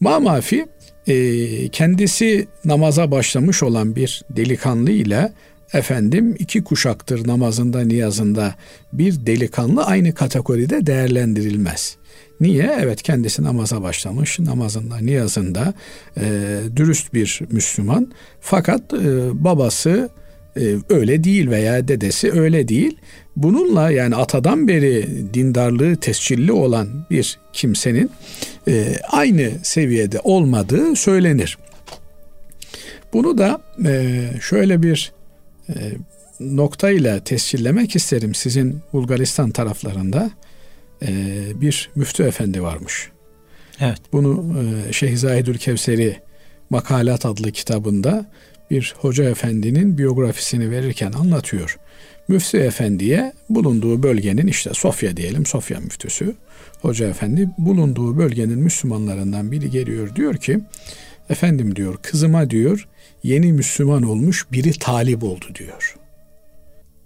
Mamafi 0.00 0.66
e, 1.06 1.68
kendisi 1.68 2.48
namaza 2.64 3.10
başlamış 3.10 3.62
olan 3.62 3.96
bir 3.96 4.22
delikanlı 4.30 4.90
ile 4.90 5.32
efendim 5.72 6.36
iki 6.38 6.64
kuşaktır 6.64 7.28
namazında 7.28 7.80
niyazında 7.80 8.54
bir 8.92 9.26
delikanlı 9.26 9.84
aynı 9.84 10.14
kategoride 10.14 10.86
değerlendirilmez. 10.86 11.96
Niye? 12.40 12.76
Evet 12.80 13.02
kendisi 13.02 13.42
namaza 13.42 13.82
başlamış. 13.82 14.38
Namazında, 14.38 14.96
niyazında 14.98 15.74
e, 16.20 16.56
dürüst 16.76 17.14
bir 17.14 17.40
Müslüman. 17.50 18.12
Fakat 18.40 18.94
e, 18.94 19.44
babası 19.44 20.08
e, 20.56 20.76
öyle 20.88 21.24
değil 21.24 21.50
veya 21.50 21.88
dedesi 21.88 22.32
öyle 22.32 22.68
değil. 22.68 22.96
Bununla 23.36 23.90
yani 23.90 24.16
atadan 24.16 24.68
beri 24.68 25.08
dindarlığı 25.34 25.96
tescilli 25.96 26.52
olan 26.52 26.88
bir 27.10 27.38
kimsenin 27.52 28.10
e, 28.68 28.96
aynı 29.10 29.50
seviyede 29.62 30.20
olmadığı 30.24 30.96
söylenir. 30.96 31.58
Bunu 33.12 33.38
da 33.38 33.60
e, 33.86 34.24
şöyle 34.40 34.82
bir 34.82 35.12
e, 35.68 35.74
noktayla 36.40 37.24
tescillemek 37.24 37.96
isterim 37.96 38.34
sizin 38.34 38.80
Bulgaristan 38.92 39.50
taraflarında 39.50 40.30
e, 41.02 41.10
bir 41.60 41.90
müftü 41.94 42.22
efendi 42.22 42.62
varmış. 42.62 43.10
Evet. 43.80 43.98
Bunu 44.12 44.56
e, 44.88 44.92
Şeyh 44.92 45.16
Zahidül 45.16 45.58
Kevseri 45.58 46.16
Makalat 46.70 47.26
adlı 47.26 47.52
kitabında 47.52 48.30
bir 48.70 48.94
hoca 48.98 49.30
efendinin 49.30 49.98
biyografisini 49.98 50.70
verirken 50.70 51.12
anlatıyor. 51.12 51.78
Müftü 52.28 52.58
efendiye 52.58 53.32
bulunduğu 53.50 54.02
bölgenin 54.02 54.46
işte 54.46 54.70
Sofya 54.74 55.16
diyelim 55.16 55.46
Sofya 55.46 55.80
müftüsü 55.80 56.34
hoca 56.80 57.08
efendi 57.08 57.48
bulunduğu 57.58 58.18
bölgenin 58.18 58.58
Müslümanlarından 58.58 59.52
biri 59.52 59.70
geliyor 59.70 60.14
diyor 60.14 60.36
ki 60.36 60.60
efendim 61.30 61.76
diyor 61.76 61.96
kızıma 62.02 62.50
diyor 62.50 62.88
yeni 63.22 63.52
Müslüman 63.52 64.02
olmuş 64.02 64.46
biri 64.52 64.72
talip 64.72 65.24
oldu 65.24 65.46
diyor 65.54 65.96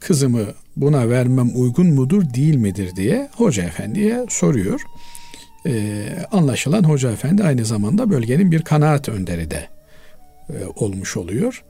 kızımı 0.03 0.47
buna 0.77 1.11
vermem 1.11 1.51
uygun 1.55 1.87
mudur 1.87 2.23
değil 2.35 2.57
midir 2.57 2.97
diye 2.97 3.29
hoca 3.37 3.63
efendiye 3.63 4.27
soruyor. 4.29 4.81
Ee, 5.67 6.07
anlaşılan 6.33 6.85
hoca 6.85 7.13
efendi 7.13 7.45
aynı 7.45 7.65
zamanda 7.65 8.11
bölgenin 8.11 8.53
bir 8.53 8.63
kanaat 8.63 9.09
önderi 9.09 9.51
de 9.51 9.69
e, 10.51 10.55
olmuş 10.77 11.17
oluyor. 11.17 11.65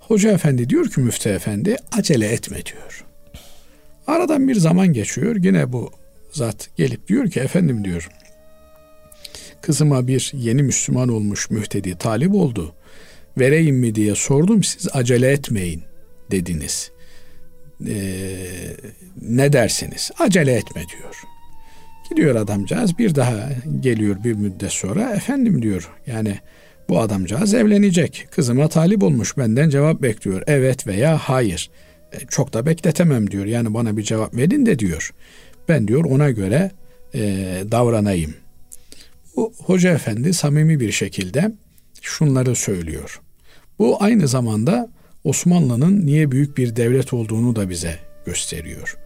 Hoca 0.00 0.32
efendi 0.32 0.70
diyor 0.70 0.88
ki 0.88 1.00
müftü 1.00 1.28
efendi 1.28 1.76
acele 1.92 2.28
etme 2.28 2.56
diyor. 2.56 3.04
Aradan 4.06 4.48
bir 4.48 4.54
zaman 4.54 4.92
geçiyor. 4.92 5.36
Yine 5.36 5.72
bu 5.72 5.90
zat 6.32 6.70
gelip 6.76 7.08
diyor 7.08 7.30
ki 7.30 7.40
efendim 7.40 7.84
diyor 7.84 8.08
kızıma 9.60 10.06
bir 10.06 10.32
yeni 10.34 10.62
Müslüman 10.62 11.08
olmuş 11.08 11.50
mühtedi 11.50 11.98
talip 11.98 12.34
oldu. 12.34 12.74
Vereyim 13.38 13.76
mi 13.76 13.94
diye 13.94 14.14
sordum 14.14 14.64
siz 14.64 14.88
acele 14.92 15.30
etmeyin 15.30 15.82
dediniz 16.30 16.90
e, 17.86 17.96
ne 19.22 19.52
dersiniz? 19.52 20.10
Acele 20.18 20.52
etme 20.52 20.82
diyor. 20.88 21.22
Gidiyor 22.10 22.34
adamcağız 22.34 22.98
bir 22.98 23.14
daha 23.14 23.48
geliyor 23.80 24.24
bir 24.24 24.32
müddet 24.32 24.72
sonra 24.72 25.10
efendim 25.10 25.62
diyor 25.62 25.90
yani 26.06 26.38
bu 26.88 27.00
adamcağız 27.00 27.54
evlenecek. 27.54 28.28
Kızıma 28.30 28.68
talip 28.68 29.02
olmuş 29.02 29.38
benden 29.38 29.70
cevap 29.70 30.02
bekliyor. 30.02 30.42
Evet 30.46 30.86
veya 30.86 31.18
hayır. 31.18 31.70
E, 32.12 32.18
çok 32.26 32.52
da 32.52 32.66
bekletemem 32.66 33.30
diyor. 33.30 33.46
Yani 33.46 33.74
bana 33.74 33.96
bir 33.96 34.02
cevap 34.02 34.36
verin 34.36 34.66
de 34.66 34.78
diyor. 34.78 35.10
Ben 35.68 35.88
diyor 35.88 36.04
ona 36.04 36.30
göre 36.30 36.70
e, 37.14 37.20
davranayım. 37.70 38.34
Bu 39.36 39.52
hoca 39.64 39.92
efendi 39.92 40.34
samimi 40.34 40.80
bir 40.80 40.92
şekilde 40.92 41.52
şunları 42.02 42.54
söylüyor. 42.54 43.20
Bu 43.78 44.02
aynı 44.02 44.28
zamanda 44.28 44.88
Osmanlı'nın 45.26 46.06
niye 46.06 46.30
büyük 46.30 46.58
bir 46.58 46.76
devlet 46.76 47.12
olduğunu 47.12 47.56
da 47.56 47.70
bize 47.70 47.98
gösteriyor. 48.26 48.96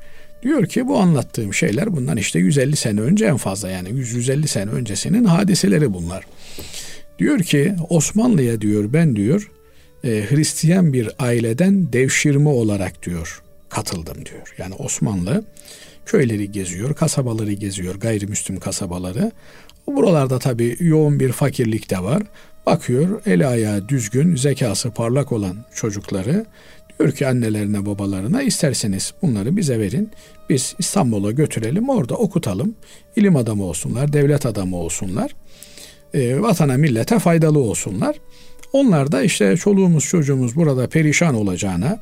Diyor 0.43 0.67
ki 0.67 0.89
bu 0.89 0.99
anlattığım 0.99 1.55
şeyler 1.55 1.97
bundan 1.97 2.17
işte 2.17 2.39
150 2.39 2.77
sene 2.77 3.01
önce 3.01 3.25
en 3.27 3.37
fazla 3.37 3.71
yani 3.71 3.89
100-150 3.89 4.47
sene 4.47 4.71
öncesinin 4.71 5.25
hadiseleri 5.25 5.93
bunlar. 5.93 6.27
Diyor 7.19 7.39
ki 7.39 7.75
Osmanlı'ya 7.89 8.61
diyor 8.61 8.93
ben 8.93 9.17
diyor 9.17 9.51
e, 10.05 10.09
Hristiyan 10.31 10.93
bir 10.93 11.11
aileden 11.19 11.93
devşirme 11.93 12.49
olarak 12.49 13.03
diyor 13.07 13.43
katıldım 13.69 14.27
diyor. 14.27 14.55
Yani 14.59 14.75
Osmanlı 14.75 15.45
köyleri 16.07 16.53
geziyor, 16.53 16.95
kasabaları 16.95 17.53
geziyor, 17.53 17.95
gayrimüslim 17.95 18.61
kasabaları. 18.61 19.33
Buralarda 19.97 20.39
tabii 20.39 20.77
yoğun 20.81 21.21
bir 21.21 21.33
fakirlik 21.33 21.91
de 21.91 21.99
var. 21.99 22.23
Bakıyor 22.67 23.23
eli 23.27 23.47
ayağı 23.47 23.89
düzgün, 23.89 24.37
zekası 24.37 24.91
parlak 24.91 25.33
olan 25.33 25.57
çocukları 25.75 26.47
diyor 26.99 27.13
ki 27.13 27.27
annelerine 27.27 27.87
babalarına 27.87 28.43
isterseniz 28.43 29.15
bunları 29.23 29.57
bize 29.57 29.79
verin. 29.79 30.11
Biz 30.49 30.75
İstanbul'a 30.79 31.31
götürelim 31.31 31.89
orada 31.89 32.15
okutalım. 32.15 32.75
İlim 33.17 33.37
adamı 33.37 33.65
olsunlar, 33.65 34.13
devlet 34.13 34.47
adamı 34.47 34.77
olsunlar. 34.77 35.31
E, 36.15 36.41
vatana 36.41 36.77
millete 36.77 37.19
faydalı 37.19 37.59
olsunlar. 37.59 38.17
Onlar 38.73 39.13
da 39.13 39.23
işte 39.23 39.57
çoluğumuz 39.57 40.05
çocuğumuz 40.05 40.57
burada 40.57 40.89
perişan 40.89 41.35
olacağına 41.35 41.99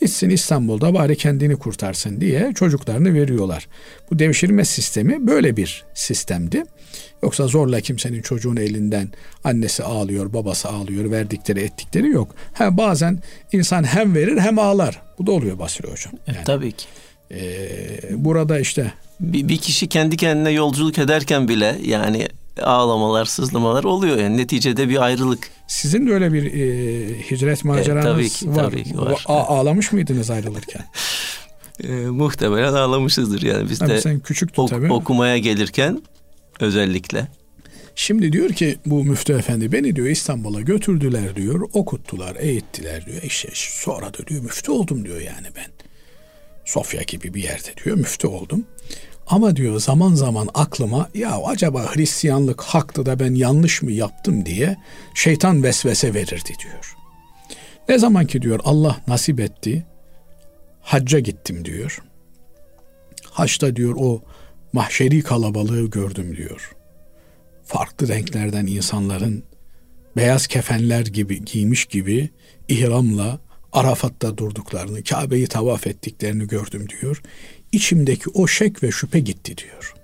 gitsin 0.00 0.30
İstanbul'da 0.30 0.94
bari 0.94 1.16
kendini 1.16 1.56
kurtarsın 1.56 2.20
diye 2.20 2.52
çocuklarını 2.54 3.14
veriyorlar. 3.14 3.68
Bu 4.10 4.18
devşirme 4.18 4.64
sistemi 4.64 5.26
böyle 5.26 5.56
bir 5.56 5.84
sistemdi. 5.94 6.62
Yoksa 7.22 7.46
zorla 7.46 7.80
kimsenin 7.80 8.22
çocuğun 8.22 8.56
elinden 8.56 9.08
annesi 9.44 9.82
ağlıyor, 9.82 10.32
babası 10.32 10.68
ağlıyor, 10.68 11.10
verdikleri 11.10 11.60
ettikleri 11.60 12.08
yok. 12.08 12.34
Ha, 12.52 12.76
bazen 12.76 13.18
insan 13.52 13.84
hem 13.84 14.14
verir 14.14 14.38
hem 14.38 14.58
ağlar. 14.58 15.02
Bu 15.18 15.26
da 15.26 15.32
oluyor 15.32 15.58
Basri 15.58 15.90
Hocam. 15.90 16.12
Yani, 16.26 16.38
e, 16.38 16.44
tabii 16.44 16.72
ki. 16.72 16.86
E, 17.30 17.44
burada 18.10 18.60
işte 18.60 18.92
bir, 19.20 19.48
bir 19.48 19.56
kişi 19.56 19.88
kendi 19.88 20.16
kendine 20.16 20.50
yolculuk 20.50 20.98
ederken 20.98 21.48
bile 21.48 21.76
yani 21.84 22.28
ağlamalar, 22.62 23.24
sızlamalar 23.24 23.84
oluyor. 23.84 24.16
Yani 24.16 24.36
neticede 24.36 24.88
bir 24.88 25.02
ayrılık. 25.02 25.50
Sizin 25.66 26.06
de 26.06 26.12
öyle 26.12 26.32
bir 26.32 26.44
e, 26.52 27.30
hicret 27.30 27.64
maceranız 27.64 28.06
e, 28.06 28.08
tabii 28.10 28.28
ki, 28.28 28.48
var. 28.48 28.54
Tabii 28.70 28.84
ki 28.84 28.98
var. 28.98 29.24
A- 29.26 29.46
ağlamış 29.46 29.92
mıydınız 29.92 30.30
ayrılırken? 30.30 30.84
e, 31.84 31.88
muhtemelen 31.92 32.72
ağlamışızdır 32.72 33.42
yani 33.42 33.70
biz 33.70 33.78
tabii 33.78 33.90
de 33.90 34.00
sen 34.00 34.20
küçüktün 34.20 34.62
ok- 34.62 34.70
tabii. 34.70 34.92
okumaya 34.92 35.38
gelirken 35.38 36.02
özellikle. 36.60 37.28
Şimdi 37.96 38.32
diyor 38.32 38.50
ki 38.50 38.76
bu 38.86 39.04
müftü 39.04 39.32
efendi 39.32 39.72
beni 39.72 39.96
diyor 39.96 40.06
İstanbul'a 40.06 40.60
götürdüler 40.60 41.36
diyor, 41.36 41.68
okuttular, 41.72 42.36
eğittiler 42.38 43.06
diyor. 43.06 43.22
İşte 43.22 43.48
sonra 43.54 44.14
da 44.14 44.26
diyor 44.26 44.42
müftü 44.42 44.72
oldum 44.72 45.04
diyor 45.04 45.20
yani 45.20 45.46
ben. 45.56 45.66
Sofya 46.64 47.02
gibi 47.02 47.34
bir 47.34 47.42
yerde 47.42 47.68
diyor 47.84 47.96
müftü 47.96 48.26
oldum. 48.26 48.64
Ama 49.26 49.56
diyor 49.56 49.80
zaman 49.80 50.14
zaman 50.14 50.48
aklıma 50.54 51.08
ya 51.14 51.38
acaba 51.46 51.94
Hristiyanlık 51.94 52.62
haktı 52.62 53.06
da 53.06 53.20
ben 53.20 53.34
yanlış 53.34 53.82
mı 53.82 53.92
yaptım 53.92 54.46
diye 54.46 54.76
şeytan 55.14 55.62
vesvese 55.62 56.14
verirdi 56.14 56.52
diyor. 56.64 56.96
Ne 57.88 57.98
zaman 57.98 58.26
ki 58.26 58.42
diyor 58.42 58.60
Allah 58.64 59.00
nasip 59.08 59.40
etti 59.40 59.86
hacca 60.84 61.18
gittim 61.18 61.64
diyor. 61.64 62.02
Haçta 63.30 63.76
diyor 63.76 63.94
o 63.98 64.22
mahşeri 64.72 65.22
kalabalığı 65.22 65.90
gördüm 65.90 66.36
diyor. 66.36 66.72
Farklı 67.64 68.08
renklerden 68.08 68.66
insanların 68.66 69.44
beyaz 70.16 70.46
kefenler 70.46 71.06
gibi 71.06 71.44
giymiş 71.44 71.84
gibi 71.84 72.30
ihramla 72.68 73.38
Arafat'ta 73.72 74.38
durduklarını, 74.38 75.04
Kabe'yi 75.04 75.46
tavaf 75.46 75.86
ettiklerini 75.86 76.46
gördüm 76.46 76.86
diyor 76.88 77.22
içimdeki 77.74 78.30
o 78.34 78.46
şek 78.46 78.82
ve 78.82 78.90
şüphe 78.90 79.20
gitti 79.20 79.56
diyor. 79.56 79.94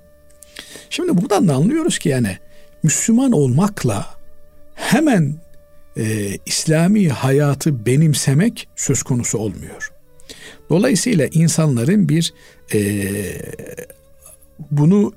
Şimdi 0.90 1.22
buradan 1.22 1.48
da 1.48 1.54
anlıyoruz 1.54 1.98
ki 1.98 2.08
yani 2.08 2.38
Müslüman 2.82 3.32
olmakla 3.32 4.06
hemen 4.74 5.34
e, 5.96 6.36
İslami 6.46 7.08
hayatı 7.08 7.86
benimsemek 7.86 8.68
söz 8.76 9.02
konusu 9.02 9.38
olmuyor. 9.38 9.92
Dolayısıyla 10.70 11.26
insanların 11.26 12.08
bir 12.08 12.34
e, 12.74 12.80
bunu 14.70 15.12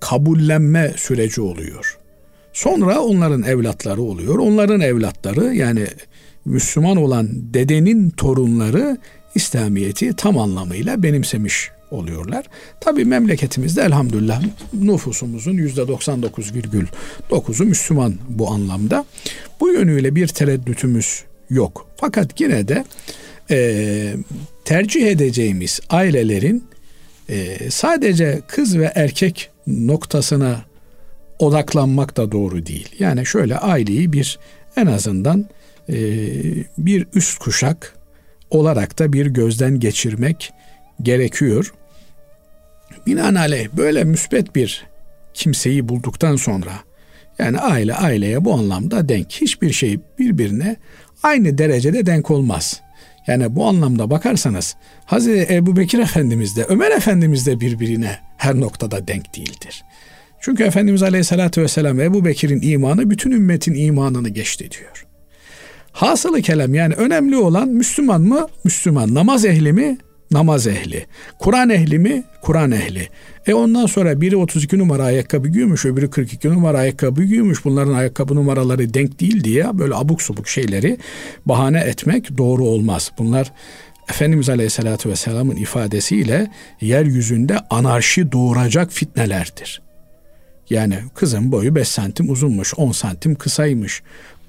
kabullenme 0.00 0.94
süreci 0.96 1.40
oluyor. 1.40 1.98
Sonra 2.52 3.00
onların 3.00 3.42
evlatları 3.42 4.02
oluyor. 4.02 4.38
Onların 4.38 4.80
evlatları 4.80 5.54
yani 5.54 5.86
Müslüman 6.44 6.96
olan 6.96 7.28
dedenin 7.54 8.10
torunları 8.10 8.98
İslamiyet'i 9.34 10.16
tam 10.16 10.38
anlamıyla 10.38 11.02
benimsemiş 11.02 11.70
oluyorlar. 11.90 12.44
Tabi 12.80 13.04
memleketimizde 13.04 13.82
elhamdülillah 13.82 14.42
nüfusumuzun 14.72 15.52
yüzde 15.52 15.80
99,9'u 15.80 17.64
Müslüman 17.64 18.14
bu 18.28 18.50
anlamda. 18.50 19.04
Bu 19.60 19.72
yönüyle 19.72 20.14
bir 20.14 20.28
tereddütümüz 20.28 21.24
yok. 21.50 21.86
Fakat 21.96 22.40
yine 22.40 22.68
de 22.68 22.84
e, 23.50 24.14
tercih 24.64 25.06
edeceğimiz 25.06 25.80
ailelerin 25.90 26.64
e, 27.28 27.70
sadece 27.70 28.40
kız 28.48 28.78
ve 28.78 28.92
erkek 28.94 29.50
noktasına 29.66 30.64
odaklanmak 31.38 32.16
da 32.16 32.32
doğru 32.32 32.66
değil. 32.66 32.88
Yani 32.98 33.26
şöyle 33.26 33.58
aileyi 33.58 34.12
bir 34.12 34.38
en 34.76 34.86
azından 34.86 35.48
e, 35.88 35.96
bir 36.78 37.06
üst 37.14 37.38
kuşak 37.38 37.96
olarak 38.50 38.98
da 38.98 39.12
bir 39.12 39.26
gözden 39.26 39.80
geçirmek 39.80 40.52
gerekiyor. 41.02 41.74
Binaenaleyh 43.10 43.68
böyle 43.76 44.04
müsbet 44.04 44.56
bir 44.56 44.86
kimseyi 45.34 45.88
bulduktan 45.88 46.36
sonra 46.36 46.72
yani 47.38 47.58
aile 47.58 47.94
aileye 47.94 48.44
bu 48.44 48.54
anlamda 48.54 49.08
denk. 49.08 49.32
Hiçbir 49.32 49.72
şey 49.72 50.00
birbirine 50.18 50.76
aynı 51.22 51.58
derecede 51.58 52.06
denk 52.06 52.30
olmaz. 52.30 52.80
Yani 53.26 53.56
bu 53.56 53.66
anlamda 53.66 54.10
bakarsanız 54.10 54.76
Hazreti 55.04 55.54
Ebu 55.54 55.76
Bekir 55.76 55.98
Efendimiz 55.98 56.56
de 56.56 56.64
Ömer 56.64 56.90
Efendimiz 56.90 57.46
de 57.46 57.60
birbirine 57.60 58.18
her 58.36 58.60
noktada 58.60 59.08
denk 59.08 59.36
değildir. 59.36 59.84
Çünkü 60.40 60.62
Efendimiz 60.62 61.02
Aleyhisselatü 61.02 61.62
Vesselam 61.62 62.00
Ebu 62.00 62.24
Bekir'in 62.24 62.62
imanı 62.62 63.10
bütün 63.10 63.30
ümmetin 63.30 63.74
imanını 63.74 64.28
geçti 64.28 64.70
diyor. 64.70 65.06
Hasılı 65.92 66.42
kelam 66.42 66.74
yani 66.74 66.94
önemli 66.94 67.36
olan 67.36 67.68
Müslüman 67.68 68.20
mı? 68.20 68.46
Müslüman. 68.64 69.14
Namaz 69.14 69.44
ehli 69.44 69.72
mi? 69.72 69.98
Namaz 70.30 70.66
ehli. 70.66 71.06
Kur'an 71.38 71.70
ehli 71.70 71.98
mi? 71.98 72.24
Kur'an 72.42 72.70
ehli. 72.70 73.08
E 73.46 73.54
ondan 73.54 73.86
sonra 73.86 74.20
biri 74.20 74.36
32 74.36 74.78
numara 74.78 75.04
ayakkabı 75.04 75.48
giyiyormuş, 75.48 75.84
öbürü 75.84 76.10
42 76.10 76.48
numara 76.48 76.78
ayakkabı 76.78 77.24
giyiyormuş. 77.24 77.64
Bunların 77.64 77.94
ayakkabı 77.94 78.34
numaraları 78.34 78.94
denk 78.94 79.20
değil 79.20 79.44
diye 79.44 79.78
böyle 79.78 79.94
abuk 79.94 80.22
subuk 80.22 80.48
şeyleri 80.48 80.98
bahane 81.46 81.80
etmek 81.80 82.38
doğru 82.38 82.64
olmaz. 82.64 83.12
Bunlar 83.18 83.52
Efendimiz 84.10 84.48
Aleyhisselatü 84.48 85.08
Vesselam'ın 85.10 85.56
ifadesiyle 85.56 86.50
yeryüzünde 86.80 87.58
anarşi 87.70 88.32
doğuracak 88.32 88.92
fitnelerdir. 88.92 89.82
Yani 90.70 90.98
kızın 91.14 91.52
boyu 91.52 91.74
5 91.74 91.88
santim 91.88 92.30
uzunmuş, 92.30 92.74
10 92.76 92.92
santim 92.92 93.34
kısaymış. 93.34 94.02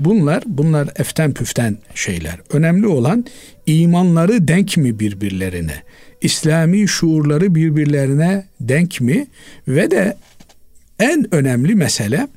Bunlar 0.05 0.43
bunlar 0.45 0.89
eften 0.95 1.33
püften 1.33 1.77
şeyler. 1.95 2.35
Önemli 2.49 2.87
olan 2.87 3.25
imanları 3.65 4.47
denk 4.47 4.77
mi 4.77 4.99
birbirlerine? 4.99 5.83
İslami 6.21 6.87
şuurları 6.87 7.55
birbirlerine 7.55 8.45
denk 8.59 9.01
mi? 9.01 9.27
Ve 9.67 9.91
de 9.91 10.17
en 10.99 11.35
önemli 11.35 11.75
mesele 11.75 12.27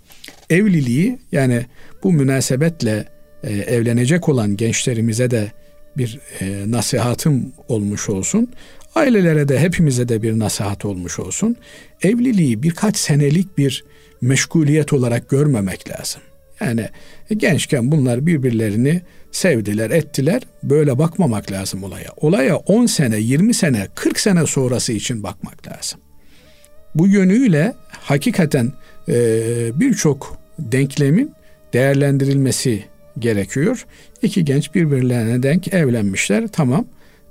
evliliği 0.50 1.18
yani 1.33 1.66
bu 2.03 2.12
münasebetle 2.12 3.09
e, 3.42 3.53
evlenecek 3.53 4.29
olan 4.29 4.57
gençlerimize 4.57 5.31
de 5.31 5.53
bir 5.96 6.20
e, 6.40 6.70
nasihatım 6.70 7.53
olmuş 7.68 8.09
olsun. 8.09 8.48
Ailelere 8.94 9.48
de 9.48 9.59
hepimize 9.59 10.09
de 10.09 10.22
bir 10.22 10.38
nasihat 10.38 10.85
olmuş 10.85 11.18
olsun. 11.18 11.57
Evliliği 12.03 12.62
birkaç 12.62 12.96
senelik 12.96 13.59
bir 13.59 13.85
meşguliyet 14.20 14.92
olarak 14.92 15.29
görmemek 15.29 15.90
lazım. 15.90 16.22
Yani 16.61 16.88
gençken 17.37 17.93
bunlar 17.93 18.27
birbirlerini 18.27 19.03
sevdiler, 19.33 19.90
ettiler. 19.90 20.43
Böyle 20.62 20.99
bakmamak 20.99 21.53
lazım 21.53 21.85
olaya. 21.85 22.11
Olaya 22.17 22.57
10 22.57 22.87
sene, 22.87 23.19
20 23.19 23.55
sene, 23.55 23.88
40 23.95 24.21
sene 24.21 24.47
sonrası 24.47 24.93
için 24.93 25.23
bakmak 25.23 25.69
lazım. 25.69 26.01
Bu 26.95 27.09
yönüyle 27.09 27.75
hakikaten 27.90 28.73
e, 29.09 29.14
birçok 29.81 30.38
denklemin 30.59 31.33
değerlendirilmesi 31.73 32.85
gerekiyor. 33.19 33.87
İki 34.23 34.45
genç 34.45 34.75
birbirlerine 34.75 35.43
denk 35.43 35.75
evlenmişler. 35.75 36.49
Tamam. 36.49 36.87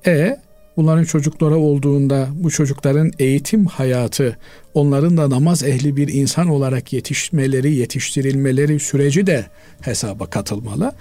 E 0.06 0.38
bunların 0.78 1.04
çocukları 1.04 1.56
olduğunda 1.56 2.28
bu 2.34 2.52
çocukların 2.52 3.12
eğitim 3.20 3.66
hayatı, 3.66 4.38
onların 4.74 5.18
da 5.18 5.30
namaz 5.30 5.64
ehli 5.64 5.98
bir 5.98 6.08
insan 6.08 6.48
olarak 6.48 6.94
yetişmeleri, 6.94 7.76
yetiştirilmeleri 7.76 8.80
süreci 8.80 9.28
de 9.28 9.46
hesaba 9.82 10.26
katılmalı. 10.30 10.92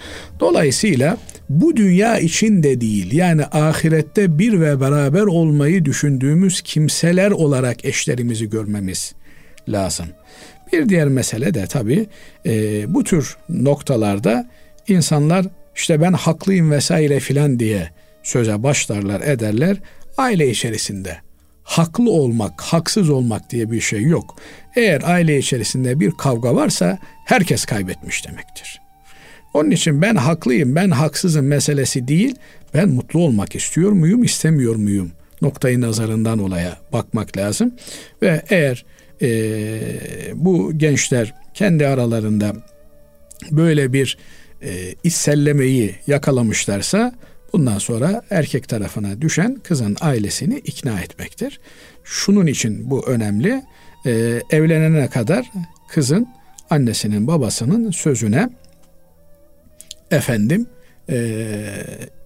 Dolayısıyla 0.41 1.17
bu 1.49 1.77
dünya 1.77 2.19
için 2.19 2.63
de 2.63 2.81
değil 2.81 3.13
yani 3.13 3.45
ahirette 3.45 4.39
bir 4.39 4.61
ve 4.61 4.81
beraber 4.81 5.23
olmayı 5.23 5.85
düşündüğümüz 5.85 6.61
kimseler 6.61 7.31
olarak 7.31 7.85
eşlerimizi 7.85 8.51
görmemiz 8.51 9.15
lazım. 9.69 10.07
Bir 10.73 10.89
diğer 10.89 11.09
mesele 11.09 11.55
de 11.55 11.67
tabii 11.67 12.07
e, 12.47 12.85
bu 12.95 13.05
tür 13.05 13.37
noktalarda 13.49 14.51
insanlar 14.89 15.47
işte 15.77 16.01
ben 16.01 16.13
haklıyım 16.13 16.71
vesaire 16.71 17.21
filan 17.21 17.59
diye 17.59 17.91
söze 18.23 18.63
başlarlar 18.63 19.21
ederler. 19.21 19.77
Aile 20.17 20.51
içerisinde 20.51 21.17
haklı 21.63 22.11
olmak, 22.11 22.61
haksız 22.61 23.11
olmak 23.11 23.51
diye 23.51 23.71
bir 23.71 23.81
şey 23.81 24.03
yok. 24.03 24.37
Eğer 24.77 25.03
aile 25.05 25.39
içerisinde 25.39 26.01
bir 26.01 26.11
kavga 26.11 26.55
varsa 26.55 26.99
herkes 27.25 27.65
kaybetmiş 27.65 28.27
demektir. 28.27 28.81
Onun 29.55 29.71
için 29.71 30.03
ben 30.03 30.17
haklıyım, 30.17 30.75
ben 30.75 30.91
haksızım 30.91 31.47
meselesi 31.47 32.09
değil, 32.09 32.35
ben 32.75 32.89
mutlu 32.89 33.21
olmak 33.21 33.55
istiyor 33.55 33.93
muyum, 33.93 34.25
istemiyor 34.25 34.77
muyum 34.77 35.13
noktayı 35.43 35.81
nazarından 35.81 36.39
olaya 36.39 36.77
bakmak 36.93 37.37
lazım. 37.37 37.75
Ve 38.23 38.43
eğer 38.51 38.85
e, 39.23 39.29
bu 40.35 40.79
gençler 40.79 41.35
kendi 41.55 41.87
aralarında 41.87 42.53
böyle 43.51 43.93
bir 43.93 44.19
e, 44.63 44.95
içsellemeyi 45.05 45.95
yakalamışlarsa 46.07 47.13
bundan 47.53 47.79
sonra 47.79 48.23
erkek 48.31 48.69
tarafına 48.69 49.21
düşen 49.21 49.55
kızın 49.55 49.97
ailesini 50.01 50.59
ikna 50.59 51.01
etmektir. 51.01 51.61
Şunun 52.05 52.47
için 52.47 52.91
bu 52.91 53.07
önemli. 53.07 53.62
E, 54.07 54.43
evlenene 54.51 55.09
kadar 55.09 55.51
kızın 55.88 56.29
annesinin 56.71 57.27
babasının 57.27 57.91
sözüne 57.91 58.49
efendim 60.11 60.67
e, 61.11 61.47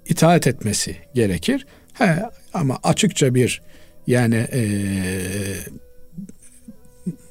itaat 0.06 0.46
etmesi 0.46 0.96
gerekir. 1.14 1.66
He, 1.92 2.22
ama 2.54 2.78
açıkça 2.82 3.34
bir 3.34 3.62
yani 4.06 4.46
e, 4.52 4.62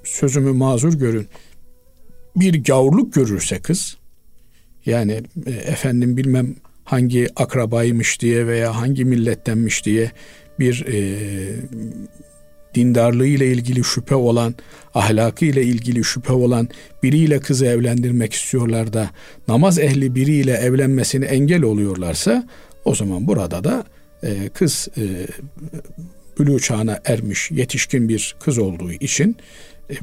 sözümü 0.04 0.52
mazur 0.52 0.94
görün 0.94 1.28
bir 2.36 2.64
gavurluk 2.64 3.14
görürse 3.14 3.60
kız 3.60 3.98
yani 4.86 5.24
e, 5.46 5.52
efendim 5.52 6.18
bilmem 6.18 6.56
hangi 6.86 7.28
akrabaymış 7.36 8.22
diye 8.22 8.48
veya 8.48 8.82
hangi 8.82 9.06
millettenmiş 9.06 9.86
diye 9.86 10.12
bir 10.60 10.86
e, 10.86 11.20
dindarlığı 12.76 13.28
ile 13.28 13.48
ilgili 13.48 13.84
şüphe 13.84 14.16
olan, 14.16 14.56
ahlakı 14.94 15.46
ile 15.46 15.64
ilgili 15.64 16.04
şüphe 16.04 16.34
olan 16.34 16.70
biriyle 17.04 17.40
kızı 17.40 17.66
evlendirmek 17.66 18.34
istiyorlar 18.34 18.94
da 18.94 19.10
namaz 19.48 19.80
ehli 19.80 20.16
biriyle 20.16 20.54
evlenmesini 20.54 21.26
engel 21.26 21.64
oluyorlarsa 21.64 22.48
o 22.86 22.96
zaman 22.96 23.28
burada 23.28 23.64
da 23.64 23.86
e, 24.24 24.50
kız 24.50 24.88
e, 24.98 25.04
bülü 26.40 26.60
çağına 26.60 27.00
ermiş 27.06 27.52
yetişkin 27.52 28.10
bir 28.10 28.36
kız 28.40 28.58
olduğu 28.58 28.92
için 28.92 29.38
e, 29.90 29.94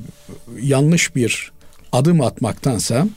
yanlış 0.62 1.16
bir 1.16 1.52
adım 1.92 2.20
atmaktansa 2.20 3.08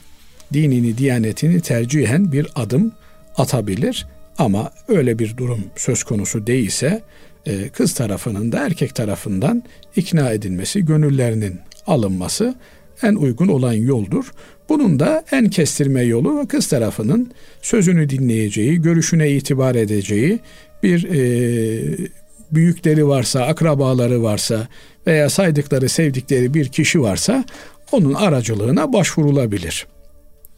dinini, 0.52 0.98
diyanetini 0.98 1.60
tercihen 1.60 2.32
bir 2.32 2.46
adım 2.54 2.92
atabilir. 3.36 4.06
Ama 4.38 4.70
öyle 4.88 5.18
bir 5.18 5.36
durum 5.36 5.64
söz 5.76 6.04
konusu 6.04 6.46
değilse 6.46 7.02
e, 7.46 7.68
kız 7.68 7.94
tarafının 7.94 8.52
da 8.52 8.66
erkek 8.66 8.94
tarafından 8.94 9.62
ikna 9.96 10.30
edilmesi, 10.30 10.84
gönüllerinin 10.84 11.60
alınması 11.86 12.54
en 13.02 13.14
uygun 13.14 13.48
olan 13.48 13.72
yoldur. 13.72 14.32
Bunun 14.68 14.98
da 14.98 15.24
en 15.32 15.48
kestirme 15.48 16.02
yolu 16.02 16.48
kız 16.48 16.66
tarafının 16.68 17.32
sözünü 17.62 18.10
dinleyeceği, 18.10 18.82
görüşüne 18.82 19.30
itibar 19.30 19.74
edeceği 19.74 20.40
bir 20.82 21.04
e, 21.04 22.08
büyükleri 22.52 23.08
varsa, 23.08 23.42
akrabaları 23.42 24.22
varsa 24.22 24.68
veya 25.06 25.30
saydıkları, 25.30 25.88
sevdikleri 25.88 26.54
bir 26.54 26.68
kişi 26.68 27.02
varsa 27.02 27.44
onun 27.92 28.14
aracılığına 28.14 28.92
başvurulabilir. 28.92 29.86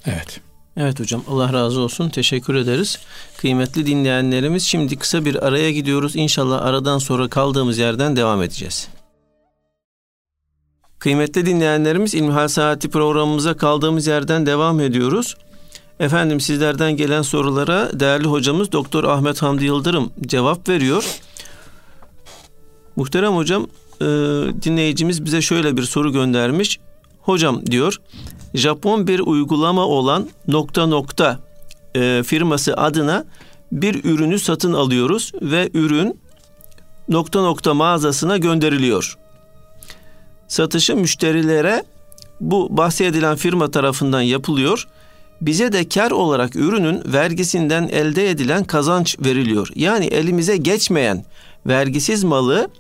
Evet. 0.07 0.41
Evet 0.81 1.01
hocam 1.01 1.25
Allah 1.29 1.53
razı 1.53 1.81
olsun. 1.81 2.09
Teşekkür 2.09 2.55
ederiz. 2.55 2.99
Kıymetli 3.37 3.87
dinleyenlerimiz 3.87 4.63
şimdi 4.63 4.97
kısa 4.97 5.25
bir 5.25 5.47
araya 5.47 5.73
gidiyoruz. 5.73 6.17
İnşallah 6.17 6.63
aradan 6.63 6.99
sonra 6.99 7.29
kaldığımız 7.29 7.79
yerden 7.79 8.17
devam 8.17 8.43
edeceğiz. 8.43 8.89
Kıymetli 10.99 11.47
dinleyenlerimiz 11.47 12.15
İlmihal 12.15 12.49
Saati 12.49 12.91
programımıza 12.91 13.57
kaldığımız 13.57 14.07
yerden 14.07 14.47
devam 14.47 14.81
ediyoruz. 14.81 15.37
Efendim 16.01 16.41
sizlerden 16.41 16.97
gelen 16.97 17.23
sorulara 17.23 18.01
değerli 18.01 18.27
hocamız 18.27 18.73
Doktor 18.73 19.05
Ahmet 19.05 19.43
Hamdi 19.43 19.65
Yıldırım 19.65 20.13
cevap 20.27 20.69
veriyor. 20.69 21.21
Muhterem 22.97 23.37
hocam 23.37 23.67
e, 24.01 24.05
dinleyicimiz 24.63 25.25
bize 25.25 25.43
şöyle 25.43 25.77
bir 25.77 25.83
soru 25.83 26.13
göndermiş. 26.13 26.79
Hocam 27.21 27.67
diyor 27.67 28.01
Japon 28.55 29.07
bir 29.07 29.21
uygulama 29.21 29.87
olan 29.87 30.29
nokta 30.49 30.87
nokta 30.87 31.41
e, 31.97 32.23
firması 32.27 32.77
adına 32.77 33.25
bir 33.73 34.05
ürünü 34.05 34.39
satın 34.39 34.73
alıyoruz 34.73 35.33
ve 35.43 35.71
ürün 35.75 36.21
nokta 37.09 37.43
nokta 37.43 37.75
mağazasına 37.75 38.37
gönderiliyor. 38.37 39.19
Satışı 40.49 40.97
müşterilere 40.97 41.85
bu 42.41 42.77
bahsedilen 42.77 43.37
firma 43.37 43.71
tarafından 43.71 44.21
yapılıyor. 44.21 44.89
Bize 45.41 45.73
de 45.73 45.89
kar 45.89 46.11
olarak 46.11 46.57
ürünün 46.57 47.03
vergisinden 47.07 47.89
elde 47.89 48.31
edilen 48.31 48.65
kazanç 48.65 49.17
veriliyor. 49.21 49.69
Yani 49.75 50.07
elimize 50.07 50.57
geçmeyen 50.57 51.25
vergisiz 51.67 52.25
malı 52.25 52.71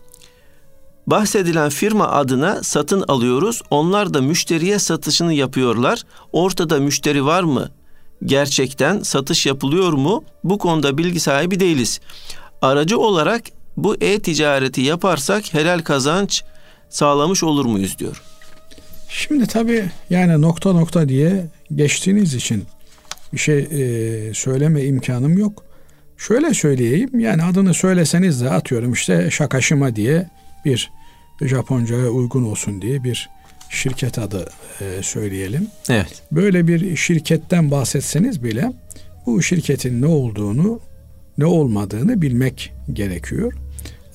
Bahsedilen 1.10 1.68
firma 1.68 2.08
adına 2.08 2.62
satın 2.62 3.04
alıyoruz. 3.08 3.62
Onlar 3.70 4.14
da 4.14 4.22
müşteriye 4.22 4.78
satışını 4.78 5.34
yapıyorlar. 5.34 6.02
Ortada 6.32 6.80
müşteri 6.80 7.24
var 7.24 7.42
mı? 7.42 7.70
Gerçekten 8.24 9.02
satış 9.02 9.46
yapılıyor 9.46 9.92
mu? 9.92 10.24
Bu 10.44 10.58
konuda 10.58 10.98
bilgi 10.98 11.20
sahibi 11.20 11.60
değiliz. 11.60 12.00
Aracı 12.62 12.98
olarak 12.98 13.42
bu 13.76 13.96
e-ticareti 14.00 14.80
yaparsak 14.80 15.54
helal 15.54 15.78
kazanç 15.78 16.44
sağlamış 16.88 17.42
olur 17.42 17.64
muyuz 17.64 17.98
diyor. 17.98 18.22
Şimdi 19.08 19.46
tabii 19.46 19.90
yani 20.10 20.42
nokta 20.42 20.72
nokta 20.72 21.08
diye 21.08 21.46
geçtiğiniz 21.74 22.34
için 22.34 22.64
bir 23.32 23.38
şey 23.38 23.58
e, 23.58 24.34
söyleme 24.34 24.84
imkanım 24.84 25.38
yok. 25.38 25.64
Şöyle 26.16 26.54
söyleyeyim 26.54 27.20
yani 27.20 27.42
adını 27.42 27.74
söyleseniz 27.74 28.40
de 28.40 28.50
atıyorum 28.50 28.92
işte 28.92 29.30
Şakaşıma 29.30 29.96
diye 29.96 30.28
bir 30.64 30.97
Japonca'ya 31.40 32.08
uygun 32.08 32.44
olsun 32.44 32.82
diye 32.82 33.04
bir 33.04 33.30
şirket 33.70 34.18
adı 34.18 34.50
e, 34.80 35.02
söyleyelim. 35.02 35.66
Evet. 35.90 36.22
Böyle 36.32 36.68
bir 36.68 36.96
şirketten 36.96 37.70
bahsetseniz 37.70 38.44
bile 38.44 38.72
bu 39.26 39.42
şirketin 39.42 40.02
ne 40.02 40.06
olduğunu, 40.06 40.80
ne 41.38 41.46
olmadığını 41.46 42.22
bilmek 42.22 42.72
gerekiyor. 42.92 43.52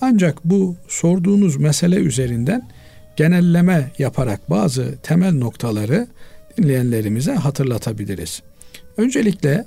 Ancak 0.01 0.45
bu 0.45 0.75
sorduğunuz 0.88 1.57
mesele 1.57 1.95
üzerinden 1.95 2.69
genelleme 3.15 3.91
yaparak 3.97 4.49
bazı 4.49 4.95
temel 5.03 5.33
noktaları 5.33 6.07
dinleyenlerimize 6.57 7.33
hatırlatabiliriz. 7.33 8.41
Öncelikle 8.97 9.65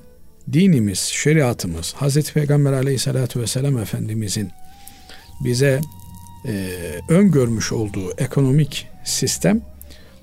dinimiz, 0.53 0.99
şeriatımız, 0.99 1.95
Hz. 2.01 2.33
Peygamber 2.33 2.73
aleyhissalatü 2.73 3.41
vesselam 3.41 3.79
Efendimizin 3.79 4.51
bize 5.45 5.81
e, 6.45 6.71
öngörmüş 7.09 7.73
olduğu 7.73 8.13
ekonomik 8.19 8.89
sistem 9.05 9.63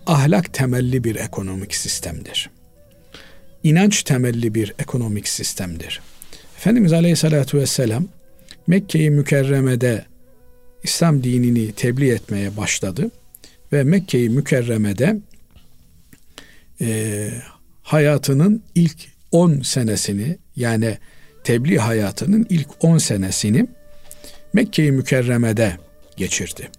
ahlak 0.05 0.53
temelli 0.53 1.03
bir 1.03 1.15
ekonomik 1.15 1.75
sistemdir. 1.75 2.49
İnanç 3.63 4.03
temelli 4.03 4.55
bir 4.55 4.73
ekonomik 4.79 5.27
sistemdir. 5.27 6.01
Efendimiz 6.57 6.93
Aleyhisselatü 6.93 7.57
Vesselam 7.57 8.07
Mekke-i 8.67 9.09
Mükerreme'de 9.09 10.05
İslam 10.83 11.23
dinini 11.23 11.71
tebliğ 11.71 12.11
etmeye 12.11 12.57
başladı 12.57 13.11
ve 13.73 13.83
Mekke-i 13.83 14.29
Mükerreme'de 14.29 15.19
e, 16.81 17.29
hayatının 17.81 18.63
ilk 18.75 18.97
10 19.31 19.61
senesini 19.61 20.37
yani 20.55 20.97
tebliğ 21.43 21.77
hayatının 21.77 22.45
ilk 22.49 22.67
10 22.79 22.97
senesini 22.97 23.67
Mekke-i 24.53 24.91
Mükerreme'de 24.91 25.77
geçirdi. 26.17 26.69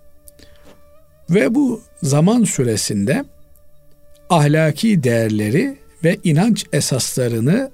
Ve 1.30 1.54
bu 1.54 1.82
zaman 2.02 2.44
süresinde 2.44 3.24
ahlaki 4.30 5.02
değerleri 5.02 5.78
ve 6.04 6.18
inanç 6.24 6.66
esaslarını 6.72 7.70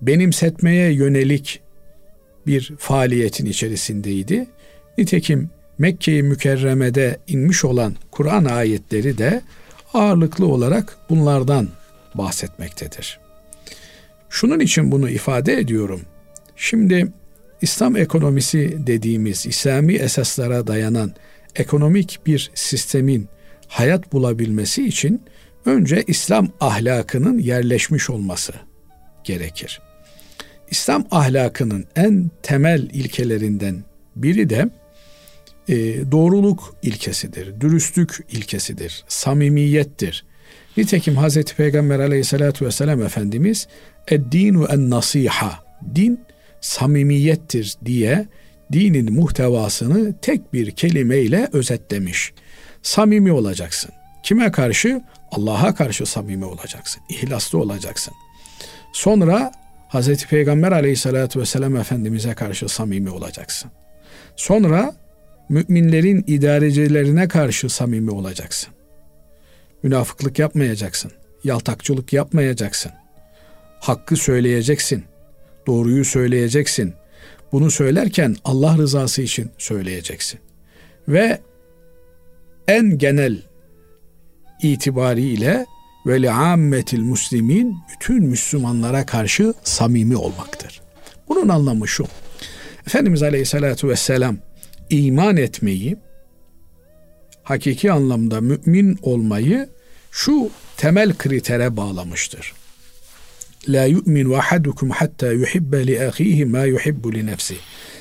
benimsetmeye 0.00 0.92
yönelik 0.92 1.60
bir 2.46 2.74
faaliyetin 2.78 3.46
içerisindeydi. 3.46 4.46
Nitekim 4.98 5.50
Mekke-i 5.78 6.22
Mükerreme'de 6.22 7.18
inmiş 7.26 7.64
olan 7.64 7.94
Kur'an 8.10 8.44
ayetleri 8.44 9.18
de 9.18 9.42
ağırlıklı 9.94 10.46
olarak 10.46 10.96
bunlardan 11.10 11.68
bahsetmektedir. 12.14 13.20
Şunun 14.30 14.60
için 14.60 14.92
bunu 14.92 15.10
ifade 15.10 15.58
ediyorum. 15.58 16.00
Şimdi 16.56 17.08
İslam 17.62 17.96
ekonomisi 17.96 18.86
dediğimiz 18.86 19.46
İslami 19.46 19.94
esaslara 19.94 20.66
dayanan 20.66 21.12
ekonomik 21.56 22.20
bir 22.26 22.50
sistemin 22.54 23.28
hayat 23.68 24.12
bulabilmesi 24.12 24.86
için 24.86 25.22
önce 25.66 26.04
İslam 26.06 26.48
ahlakının 26.60 27.38
yerleşmiş 27.38 28.10
olması 28.10 28.52
gerekir. 29.24 29.80
İslam 30.70 31.04
ahlakının 31.10 31.84
en 31.96 32.30
temel 32.42 32.88
ilkelerinden 32.92 33.84
biri 34.16 34.50
de 34.50 34.68
e, 35.68 35.76
doğruluk 36.12 36.76
ilkesidir, 36.82 37.60
dürüstlük 37.60 38.26
ilkesidir, 38.32 39.04
samimiyettir. 39.08 40.24
Nitekim 40.76 41.16
Hz. 41.16 41.42
Peygamber 41.42 41.98
aleyhissalatü 41.98 42.66
vesselam 42.66 43.02
Efendimiz 43.02 43.68
Eddinu 44.08 44.66
en 44.70 44.90
nasiha, 44.90 45.64
din 45.94 46.20
samimiyettir 46.60 47.76
diye 47.84 48.26
dinin 48.72 49.12
muhtevasını 49.12 50.14
tek 50.22 50.52
bir 50.52 50.70
kelimeyle 50.70 51.48
özetlemiş. 51.52 52.32
Samimi 52.82 53.32
olacaksın. 53.32 53.90
Kime 54.22 54.52
karşı? 54.52 55.02
Allah'a 55.32 55.74
karşı 55.74 56.06
samimi 56.06 56.44
olacaksın. 56.44 57.02
İhlaslı 57.10 57.58
olacaksın. 57.58 58.14
Sonra 58.92 59.52
Hz. 59.88 60.26
Peygamber 60.26 60.72
aleyhissalatü 60.72 61.40
vesselam 61.40 61.76
Efendimiz'e 61.76 62.34
karşı 62.34 62.68
samimi 62.68 63.10
olacaksın. 63.10 63.70
Sonra 64.36 64.94
müminlerin 65.48 66.24
idarecilerine 66.26 67.28
karşı 67.28 67.68
samimi 67.68 68.10
olacaksın. 68.10 68.74
Münafıklık 69.82 70.38
yapmayacaksın. 70.38 71.12
Yaltakçılık 71.44 72.12
yapmayacaksın. 72.12 72.92
Hakkı 73.80 74.16
söyleyeceksin. 74.16 75.04
Doğruyu 75.68 76.04
söyleyeceksin. 76.04 76.94
Bunu 77.52 77.70
söylerken 77.70 78.36
Allah 78.44 78.78
rızası 78.78 79.22
için 79.22 79.50
söyleyeceksin. 79.58 80.40
Ve 81.08 81.40
en 82.68 82.98
genel 82.98 83.42
itibariyle 84.62 85.66
ve 86.06 86.22
li'ammetil 86.22 87.00
muslimin 87.00 87.76
bütün 87.92 88.24
Müslümanlara 88.24 89.06
karşı 89.06 89.54
samimi 89.64 90.16
olmaktır. 90.16 90.80
Bunun 91.28 91.48
anlamı 91.48 91.88
şu. 91.88 92.06
Efendimiz 92.86 93.22
Aleyhisselatü 93.22 93.88
Vesselam 93.88 94.36
iman 94.90 95.36
etmeyi, 95.36 95.96
hakiki 97.42 97.92
anlamda 97.92 98.40
mümin 98.40 98.98
olmayı 99.02 99.68
şu 100.10 100.50
temel 100.76 101.14
kritere 101.14 101.76
bağlamıştır. 101.76 102.57
La 103.68 103.84
yu'min 103.84 104.32
ahadukum 104.32 104.90
hatta 104.90 105.32
yuhibbe 105.32 105.86
li 105.86 106.06
ahihi 106.08 106.44
ma 106.44 106.64
yuhibbu 106.64 107.14
li 107.14 107.26
nefsi. 107.26 107.54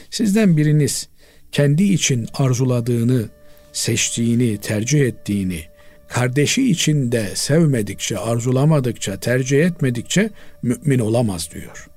Sizden 0.09 0.57
biriniz 0.57 1.09
kendi 1.51 1.83
için 1.83 2.27
arzuladığını, 2.33 3.29
seçtiğini, 3.73 4.57
tercih 4.57 5.01
ettiğini, 5.01 5.61
kardeşi 6.07 6.71
için 6.71 7.11
de 7.11 7.31
sevmedikçe, 7.35 8.17
arzulamadıkça, 8.17 9.19
tercih 9.19 9.65
etmedikçe 9.65 10.29
mümin 10.61 10.99
olamaz 10.99 11.49
diyor. 11.53 11.87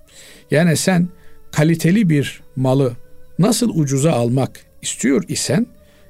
Yani 0.50 0.76
sen 0.76 1.08
kaliteli 1.52 2.10
bir 2.10 2.42
malı 2.56 2.96
nasıl 3.38 3.70
ucuza 3.74 4.12
almak 4.12 4.60
istiyor 4.82 5.24
isen 5.28 5.66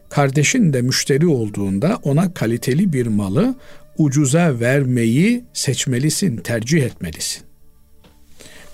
kardeşin 0.08 0.72
de 0.72 0.82
müşteri 0.82 1.26
olduğunda 1.26 1.98
ona 2.02 2.34
kaliteli 2.34 2.92
bir 2.92 3.06
malı 3.06 3.54
ucuza 4.00 4.60
vermeyi 4.60 5.44
seçmelisin, 5.52 6.36
tercih 6.36 6.82
etmelisin. 6.82 7.42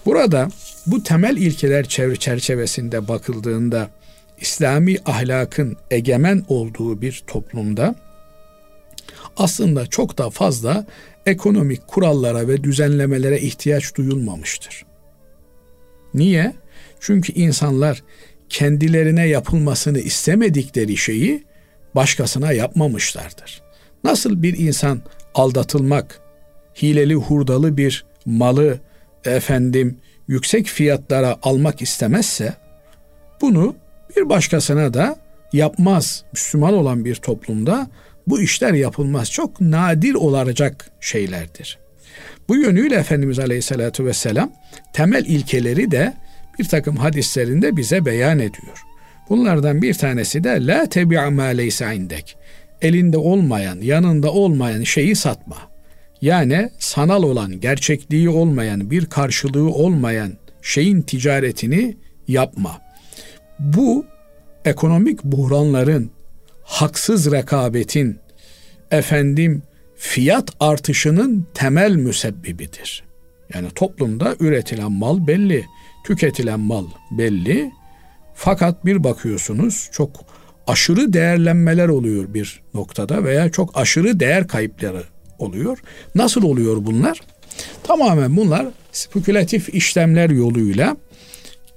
Burada 0.07 0.49
bu 0.87 1.03
temel 1.03 1.37
ilkeler 1.37 1.89
çerçevesinde 2.19 3.09
bakıldığında 3.09 3.91
İslami 4.41 4.97
ahlakın 5.07 5.77
egemen 5.91 6.45
olduğu 6.49 7.03
bir 7.03 7.25
toplumda 7.27 7.95
aslında 9.37 9.87
çok 9.87 10.19
da 10.19 10.31
fazla 10.31 10.87
ekonomik 11.27 11.87
kurallara 11.87 12.49
ve 12.49 12.65
düzenlemelere 12.65 13.41
ihtiyaç 13.41 13.95
duyulmamıştır. 13.95 14.87
Niye? 16.15 16.53
Çünkü 17.01 17.33
insanlar 17.33 18.03
kendilerine 18.49 19.29
yapılmasını 19.29 19.99
istemedikleri 19.99 20.97
şeyi 20.97 21.45
başkasına 21.95 22.53
yapmamışlardır. 22.53 23.63
Nasıl 24.05 24.43
bir 24.43 24.59
insan 24.59 25.03
aldatılmak, 25.37 26.21
hileli 26.83 27.15
hurdalı 27.15 27.77
bir 27.77 28.05
malı 28.27 28.79
efendim 29.25 29.99
yüksek 30.29 30.67
fiyatlara 30.67 31.37
almak 31.43 31.83
istemezse 31.83 32.55
bunu 33.41 33.75
bir 34.17 34.29
başkasına 34.29 34.95
da 34.95 35.17
yapmaz. 35.53 36.25
Müslüman 36.33 36.75
olan 36.75 37.05
bir 37.05 37.15
toplumda 37.15 37.91
bu 38.27 38.41
işler 38.41 38.73
yapılmaz. 38.73 39.31
Çok 39.31 39.61
nadir 39.61 40.15
olacak 40.15 40.91
şeylerdir. 41.01 41.79
Bu 42.49 42.57
yönüyle 42.57 42.95
Efendimiz 42.95 43.39
Aleyhisselatü 43.39 44.05
Vesselam 44.05 44.53
temel 44.93 45.25
ilkeleri 45.25 45.91
de 45.91 46.15
bir 46.59 46.69
takım 46.69 46.97
hadislerinde 46.97 47.77
bize 47.77 48.05
beyan 48.05 48.39
ediyor. 48.39 48.83
Bunlardan 49.29 49.83
bir 49.83 49.95
tanesi 49.95 50.45
de 50.45 50.67
la 50.67 50.89
tebi'a 50.89 51.31
ma 51.31 51.45
leysa 51.45 51.93
indek. 51.93 52.37
Elinde 52.83 53.19
olmayan, 53.19 53.79
yanında 53.81 54.33
olmayan 54.33 54.83
şeyi 54.83 55.17
satma. 55.17 55.57
Yani 56.21 56.71
sanal 56.79 57.23
olan, 57.23 57.61
gerçekliği 57.61 58.29
olmayan, 58.29 58.91
bir 58.91 59.07
karşılığı 59.07 59.71
olmayan 59.71 60.33
şeyin 60.63 61.03
ticaretini 61.03 61.97
yapma. 62.29 62.81
Bu 63.59 64.07
ekonomik 64.65 65.25
buhranların, 65.25 66.11
haksız 66.63 67.33
rekabetin, 67.33 68.19
efendim 68.91 69.63
fiyat 69.97 70.51
artışının 70.61 71.47
temel 71.55 71.95
müsebbibidir. 71.95 73.05
Yani 73.55 73.71
toplumda 73.71 74.37
üretilen 74.41 74.93
mal 74.93 75.27
belli, 75.27 75.65
tüketilen 76.05 76.61
mal 76.61 76.87
belli. 77.11 77.73
Fakat 78.35 78.85
bir 78.85 79.05
bakıyorsunuz 79.05 79.89
çok 79.93 80.11
aşırı 80.67 81.13
değerlenmeler 81.13 81.89
oluyor 81.89 82.35
bir 82.35 82.61
noktada 82.75 83.25
veya 83.25 83.51
çok 83.51 83.77
aşırı 83.77 84.21
değer 84.21 84.49
kayıpları 84.49 85.03
oluyor. 85.39 85.79
Nasıl 86.15 86.43
oluyor 86.43 86.77
bunlar? 86.81 87.21
Tamamen 87.83 88.37
bunlar 88.37 88.67
spekülatif 88.93 89.75
işlemler 89.75 90.31
yoluyla 90.31 90.97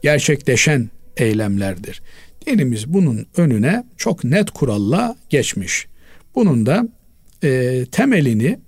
gerçekleşen 0.03 0.89
eylemlerdir. 1.17 2.01
Dinimiz 2.45 2.93
bunun 2.93 3.27
önüne 3.37 3.83
çok 3.97 4.23
net 4.23 4.51
kuralla 4.51 5.15
geçmiş. 5.29 5.87
Bunun 6.35 6.65
da 6.65 6.87
e, 7.43 7.85
temelini 7.91 8.59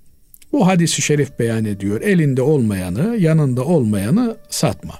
bu 0.51 0.67
hadisi 0.67 1.01
şerif 1.01 1.39
beyan 1.39 1.65
ediyor. 1.65 2.01
Elinde 2.01 2.41
olmayanı, 2.41 3.15
yanında 3.19 3.65
olmayanı 3.65 4.37
satma. 4.49 4.93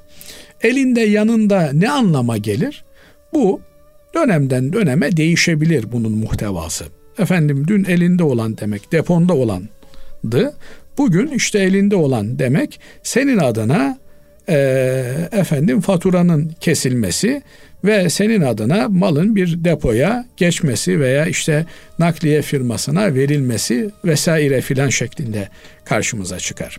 Elinde 0.64 1.02
yanında 1.02 1.72
ne 1.74 1.90
anlama 1.90 2.38
gelir? 2.38 2.84
Bu 3.34 3.62
dönemden 4.16 4.74
döneme 4.74 5.18
değişebilir 5.18 5.92
bunun 5.92 6.12
muhtevası. 6.12 6.86
Efendim 7.20 7.66
dün 7.68 7.84
elinde 7.84 8.24
olan 8.24 8.58
demek 8.58 8.92
deponda 8.92 9.34
olandı. 9.34 10.54
Bugün 10.98 11.28
işte 11.28 11.60
elinde 11.60 11.96
olan 11.96 12.40
demek 12.40 12.80
senin 13.04 13.38
adına 13.38 13.98
e, 14.50 14.58
efendim 15.32 15.82
faturanın 15.82 16.52
kesilmesi 16.60 17.42
ve 17.84 18.10
senin 18.10 18.42
adına 18.42 18.90
malın 18.90 19.36
bir 19.36 19.64
depoya 19.64 20.26
geçmesi 20.38 21.00
veya 21.00 21.26
işte 21.26 21.66
nakliye 22.00 22.42
firmasına 22.42 23.16
verilmesi 23.16 23.90
vesaire 24.06 24.62
filan 24.62 24.90
şeklinde 24.90 25.50
karşımıza 25.86 26.38
çıkar. 26.40 26.78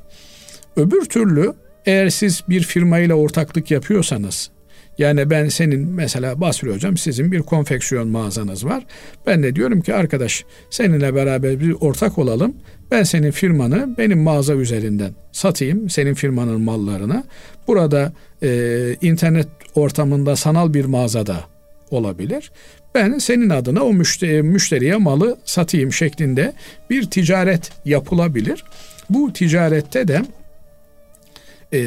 Öbür 0.76 1.04
türlü 1.04 1.52
eğer 1.86 2.08
siz 2.08 2.42
bir 2.48 2.62
firmayla 2.62 3.14
ortaklık 3.14 3.70
yapıyorsanız 3.70 4.50
yani 4.98 5.30
ben 5.30 5.48
senin 5.48 5.88
mesela 5.88 6.40
Basri 6.40 6.74
hocam 6.74 6.96
sizin 6.96 7.32
bir 7.32 7.40
konfeksiyon 7.40 8.08
mağazanız 8.08 8.64
var. 8.64 8.86
Ben 9.26 9.42
de 9.42 9.56
diyorum 9.56 9.80
ki 9.80 9.94
arkadaş 9.94 10.44
seninle 10.70 11.14
beraber 11.14 11.60
bir 11.60 11.72
ortak 11.80 12.18
olalım. 12.18 12.56
Ben 12.90 13.02
senin 13.02 13.30
firmanı 13.30 13.94
benim 13.98 14.22
mağaza 14.22 14.54
üzerinden 14.54 15.12
satayım 15.32 15.90
senin 15.90 16.14
firmanın 16.14 16.60
mallarını. 16.60 17.24
Burada 17.66 18.12
e, 18.42 18.96
internet 19.00 19.48
ortamında 19.74 20.36
sanal 20.36 20.74
bir 20.74 20.84
mağazada 20.84 21.44
olabilir. 21.90 22.50
Ben 22.94 23.18
senin 23.18 23.50
adına 23.50 23.84
o 23.84 23.92
müşteri, 23.92 24.42
müşteriye 24.42 24.96
malı 24.96 25.38
satayım 25.44 25.92
şeklinde 25.92 26.52
bir 26.90 27.10
ticaret 27.10 27.70
yapılabilir. 27.84 28.64
Bu 29.10 29.32
ticarette 29.32 30.08
de 30.08 30.22
e, 31.72 31.80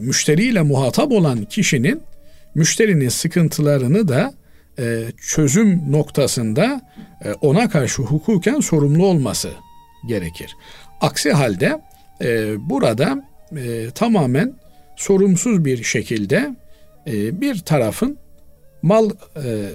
müşteriyle 0.00 0.62
muhatap 0.62 1.12
olan 1.12 1.44
kişinin 1.44 2.02
müşterinin 2.56 3.08
sıkıntılarını 3.08 4.08
da 4.08 4.34
e, 4.78 5.04
çözüm 5.20 5.92
noktasında 5.92 6.80
e, 7.24 7.32
ona 7.32 7.68
karşı 7.68 8.02
hukuken 8.02 8.60
sorumlu 8.60 9.06
olması 9.06 9.50
gerekir. 10.08 10.56
Aksi 11.00 11.32
halde 11.32 11.80
e, 12.22 12.54
burada 12.70 13.24
e, 13.56 13.90
tamamen 13.90 14.54
sorumsuz 14.96 15.64
bir 15.64 15.82
şekilde 15.82 16.56
e, 17.06 17.40
bir 17.40 17.58
tarafın 17.58 18.18
mal 18.82 19.10
e, 19.10 19.66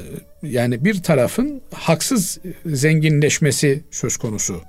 yani 0.44 0.86
bir 0.86 1.04
tarafın 1.04 1.62
haksız 1.74 2.40
zenginleşmesi 2.66 3.84
söz 3.92 4.18
konusu 4.18 4.62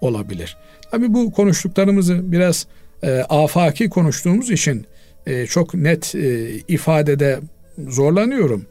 olabilir. 0.00 0.56
Tabi 0.90 1.14
bu 1.14 1.32
konuştuklarımızı 1.32 2.32
biraz 2.32 2.66
e, 3.02 3.10
afaki 3.10 3.88
konuştuğumuz 3.90 4.50
için 4.50 4.86
e, 5.26 5.46
çok 5.46 5.74
net 5.74 6.14
e, 6.14 6.50
ifadede 6.68 7.40
zorlanıyorum. 7.88 8.66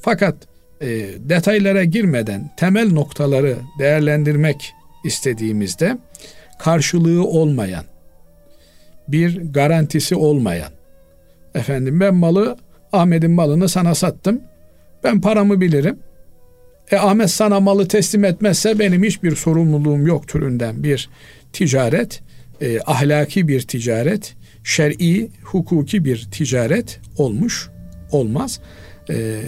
Fakat 0.00 0.36
e, 0.80 0.88
detaylara 1.18 1.84
girmeden 1.84 2.50
temel 2.56 2.92
noktaları 2.92 3.56
değerlendirmek 3.78 4.72
istediğimizde 5.04 5.98
karşılığı 6.58 7.24
olmayan, 7.24 7.84
bir 9.08 9.52
garantisi 9.52 10.14
olmayan, 10.14 10.72
efendim 11.54 12.00
ben 12.00 12.14
malı 12.14 12.56
Ahmet'in 12.92 13.30
malını 13.30 13.68
sana 13.68 13.94
sattım, 13.94 14.40
ben 15.04 15.20
paramı 15.20 15.60
bilirim, 15.60 15.98
e 16.90 16.96
Ahmet 16.96 17.30
sana 17.30 17.60
malı 17.60 17.88
teslim 17.88 18.24
etmezse 18.24 18.78
benim 18.78 19.04
hiçbir 19.04 19.36
sorumluluğum 19.36 20.06
yok 20.06 20.28
türünden 20.28 20.82
bir 20.82 21.08
ticaret, 21.52 22.22
e, 22.60 22.80
ahlaki 22.86 23.48
bir 23.48 23.60
ticaret, 23.60 24.34
şer'i, 24.64 25.28
hukuki 25.44 26.04
bir 26.04 26.28
ticaret 26.30 27.00
olmuş 27.18 27.70
olmaz. 28.10 28.60
E, 29.10 29.40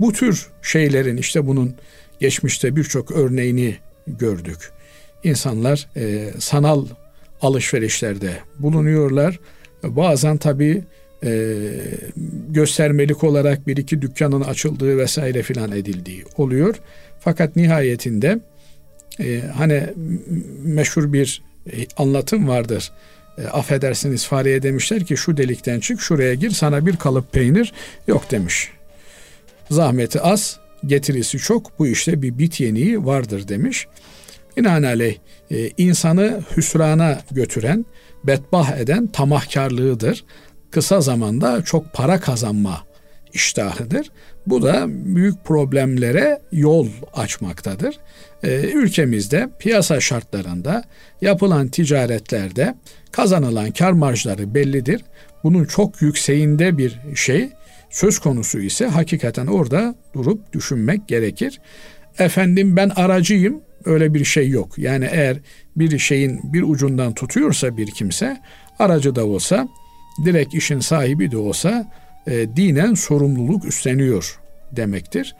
bu 0.00 0.12
tür 0.12 0.46
şeylerin 0.62 1.16
işte 1.16 1.46
bunun 1.46 1.74
geçmişte 2.20 2.76
birçok 2.76 3.10
örneğini 3.10 3.76
gördük. 4.06 4.70
İnsanlar 5.24 5.88
e, 5.96 6.30
sanal 6.38 6.86
alışverişlerde 7.42 8.32
bulunuyorlar. 8.58 9.40
Bazen 9.82 10.36
tabii 10.36 10.82
e, 11.24 11.56
göstermelik 12.48 13.24
olarak 13.24 13.66
bir 13.66 13.76
iki 13.76 14.02
dükkanın 14.02 14.40
açıldığı 14.40 14.98
vesaire 14.98 15.42
filan 15.42 15.72
edildiği 15.72 16.24
oluyor. 16.36 16.74
Fakat 17.20 17.56
nihayetinde 17.56 18.40
e, 19.20 19.40
hani 19.54 19.86
meşhur 20.62 21.12
bir 21.12 21.42
anlatım 21.96 22.48
vardır. 22.48 22.92
E, 23.38 23.46
affedersiniz 23.46 24.26
fareye 24.26 24.62
demişler 24.62 25.04
ki 25.04 25.16
şu 25.16 25.36
delikten 25.36 25.80
çık 25.80 26.00
şuraya 26.00 26.34
gir 26.34 26.50
sana 26.50 26.86
bir 26.86 26.96
kalıp 26.96 27.32
peynir 27.32 27.72
yok 28.06 28.30
demiş. 28.30 28.68
Zahmeti 29.70 30.20
az 30.20 30.58
getirisi 30.86 31.38
çok 31.38 31.78
bu 31.78 31.86
işte 31.86 32.22
bir 32.22 32.38
bit 32.38 32.60
yeniği 32.60 33.06
vardır 33.06 33.48
demiş. 33.48 33.86
Binaenaleyh 34.56 35.16
e, 35.50 35.70
insanı 35.78 36.40
hüsrana 36.56 37.20
götüren, 37.30 37.86
bedbah 38.24 38.76
eden 38.76 39.06
tamahkarlığıdır 39.06 40.24
kısa 40.70 41.00
zamanda 41.00 41.62
çok 41.64 41.92
para 41.92 42.20
kazanma 42.20 42.89
iştahıdır. 43.32 44.10
Bu 44.46 44.62
da 44.62 44.84
büyük 44.88 45.44
problemlere 45.44 46.40
yol 46.52 46.88
açmaktadır. 47.12 47.98
Ee, 48.42 48.70
ülkemizde 48.74 49.48
piyasa 49.58 50.00
şartlarında 50.00 50.84
yapılan 51.20 51.68
ticaretlerde 51.68 52.74
kazanılan 53.12 53.70
kar 53.70 53.92
marjları 53.92 54.54
bellidir. 54.54 55.04
Bunun 55.44 55.64
çok 55.64 56.02
yükseğinde 56.02 56.78
bir 56.78 56.98
şey 57.14 57.50
söz 57.90 58.18
konusu 58.18 58.60
ise 58.60 58.86
hakikaten 58.86 59.46
orada 59.46 59.94
durup 60.14 60.52
düşünmek 60.52 61.08
gerekir. 61.08 61.60
Efendim 62.18 62.76
ben 62.76 62.88
aracıyım 62.88 63.62
öyle 63.84 64.14
bir 64.14 64.24
şey 64.24 64.48
yok. 64.48 64.78
Yani 64.78 65.08
eğer 65.12 65.36
bir 65.76 65.98
şeyin 65.98 66.40
bir 66.52 66.62
ucundan 66.62 67.14
tutuyorsa 67.14 67.76
bir 67.76 67.86
kimse 67.90 68.40
aracı 68.78 69.16
da 69.16 69.26
olsa 69.26 69.68
direkt 70.24 70.54
işin 70.54 70.80
sahibi 70.80 71.30
de 71.30 71.36
olsa 71.36 71.92
e, 72.26 72.56
dinen 72.56 72.94
sorumluluk 72.94 73.64
üstleniyor 73.64 74.40
demektir. 74.72 75.36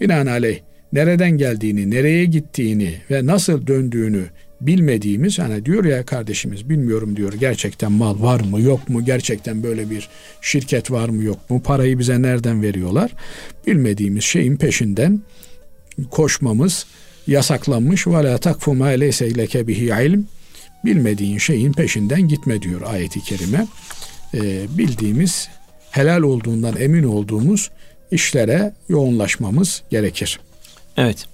Binaenaleyh 0.00 0.60
nereden 0.92 1.30
geldiğini, 1.30 1.90
nereye 1.90 2.24
gittiğini 2.24 2.94
ve 3.10 3.26
nasıl 3.26 3.66
döndüğünü 3.66 4.24
bilmediğimiz 4.60 5.38
hani 5.38 5.64
diyor 5.64 5.84
ya 5.84 6.06
kardeşimiz 6.06 6.68
bilmiyorum 6.68 7.16
diyor 7.16 7.32
gerçekten 7.32 7.92
mal 7.92 8.22
var 8.22 8.40
mı 8.40 8.60
yok 8.60 8.88
mu 8.88 9.04
gerçekten 9.04 9.62
böyle 9.62 9.90
bir 9.90 10.08
şirket 10.40 10.90
var 10.90 11.08
mı 11.08 11.24
yok 11.24 11.50
mu 11.50 11.62
parayı 11.62 11.98
bize 11.98 12.22
nereden 12.22 12.62
veriyorlar? 12.62 13.10
Bilmediğimiz 13.66 14.24
şeyin 14.24 14.56
peşinden 14.56 15.20
koşmamız 16.10 16.86
yasaklanmış. 17.26 18.06
Ve 18.06 18.12
la 18.12 18.38
takfu 18.38 18.74
ma 18.74 18.86
leyse 18.86 19.36
leke 19.36 19.66
bihi 19.66 19.84
ilm. 19.84 20.24
Bilmediğin 20.84 21.38
şeyin 21.38 21.72
peşinden 21.72 22.28
gitme 22.28 22.62
diyor 22.62 22.80
ayeti 22.82 23.20
kerime. 23.20 23.66
E, 24.34 24.40
bildiğimiz, 24.78 25.48
helal 25.92 26.22
olduğundan 26.22 26.76
emin 26.76 27.02
olduğumuz 27.02 27.70
işlere 28.10 28.74
yoğunlaşmamız 28.88 29.82
gerekir. 29.90 30.40
Evet. 30.96 31.26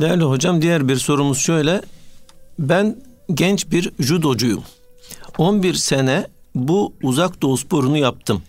Değerli 0.00 0.24
hocam 0.24 0.62
diğer 0.62 0.88
bir 0.88 0.96
sorumuz 0.96 1.38
şöyle. 1.38 1.82
Ben 2.58 2.96
genç 3.34 3.70
bir 3.70 3.90
judocuyum. 3.98 4.62
11 5.38 5.74
sene 5.74 6.26
bu 6.54 6.92
uzak 7.02 7.42
doğu 7.42 7.56
sporunu 7.56 7.98
yaptım. 7.98 8.42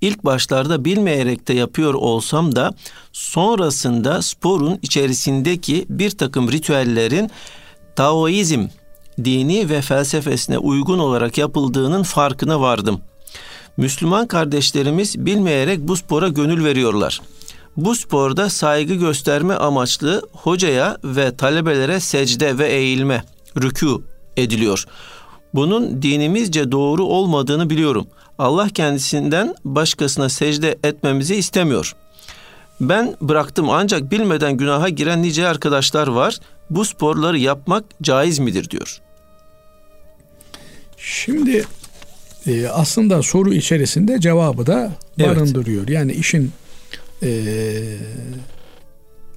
İlk 0.00 0.24
başlarda 0.24 0.84
bilmeyerek 0.84 1.48
de 1.48 1.54
yapıyor 1.54 1.94
olsam 1.94 2.56
da 2.56 2.74
sonrasında 3.12 4.22
sporun 4.22 4.78
içerisindeki 4.82 5.86
bir 5.88 6.10
takım 6.10 6.52
ritüellerin 6.52 7.30
Taoizm 7.96 8.66
dini 9.24 9.70
ve 9.70 9.82
felsefesine 9.82 10.58
uygun 10.58 10.98
olarak 10.98 11.38
yapıldığının 11.38 12.02
farkına 12.02 12.60
vardım. 12.60 13.00
Müslüman 13.76 14.26
kardeşlerimiz 14.26 15.26
bilmeyerek 15.26 15.80
bu 15.80 15.96
spora 15.96 16.28
gönül 16.28 16.64
veriyorlar. 16.64 17.20
Bu 17.76 17.94
sporda 17.94 18.50
saygı 18.50 18.94
gösterme 18.94 19.54
amaçlı 19.54 20.22
hocaya 20.32 20.98
ve 21.04 21.36
talebelere 21.36 22.00
secde 22.00 22.58
ve 22.58 22.68
eğilme, 22.68 23.24
rükû 23.56 24.02
ediliyor. 24.36 24.84
Bunun 25.54 26.02
dinimizce 26.02 26.72
doğru 26.72 27.04
olmadığını 27.04 27.70
biliyorum. 27.70 28.06
Allah 28.38 28.68
kendisinden 28.68 29.54
başkasına 29.64 30.28
secde 30.28 30.78
etmemizi 30.84 31.34
istemiyor. 31.34 31.96
Ben 32.80 33.16
bıraktım 33.20 33.70
ancak 33.70 34.10
bilmeden 34.10 34.56
günaha 34.56 34.88
giren 34.88 35.22
nice 35.22 35.48
arkadaşlar 35.48 36.06
var. 36.08 36.38
Bu 36.70 36.84
sporları 36.84 37.38
yapmak 37.38 37.84
caiz 38.02 38.38
midir 38.38 38.70
diyor. 38.70 39.00
Şimdi 40.96 41.64
e, 42.46 42.68
aslında 42.68 43.22
soru 43.22 43.54
içerisinde 43.54 44.20
cevabı 44.20 44.66
da 44.66 44.92
barındırıyor. 45.20 45.82
Evet. 45.82 45.90
Yani 45.90 46.12
işin 46.12 46.50
e, 47.22 47.30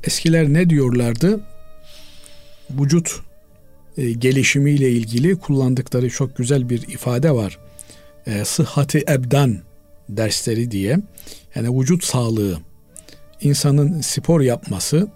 eskiler 0.04 0.54
ne 0.54 0.70
diyorlardı? 0.70 1.40
Vücut 2.70 3.22
e, 3.98 4.12
gelişimiyle 4.12 4.92
ilgili 4.92 5.36
kullandıkları 5.36 6.10
çok 6.10 6.38
güzel 6.38 6.70
bir 6.70 6.82
ifade 6.82 7.32
var. 7.32 7.60
E, 8.28 8.46
sıhhati 8.46 9.04
ebdan 9.10 9.58
dersleri 10.10 10.72
diye. 10.72 11.00
Yani 11.56 11.80
vücut 11.80 12.04
sağlığı, 12.04 12.58
insanın 13.42 14.02
spor 14.02 14.42
yapması, 14.42 15.08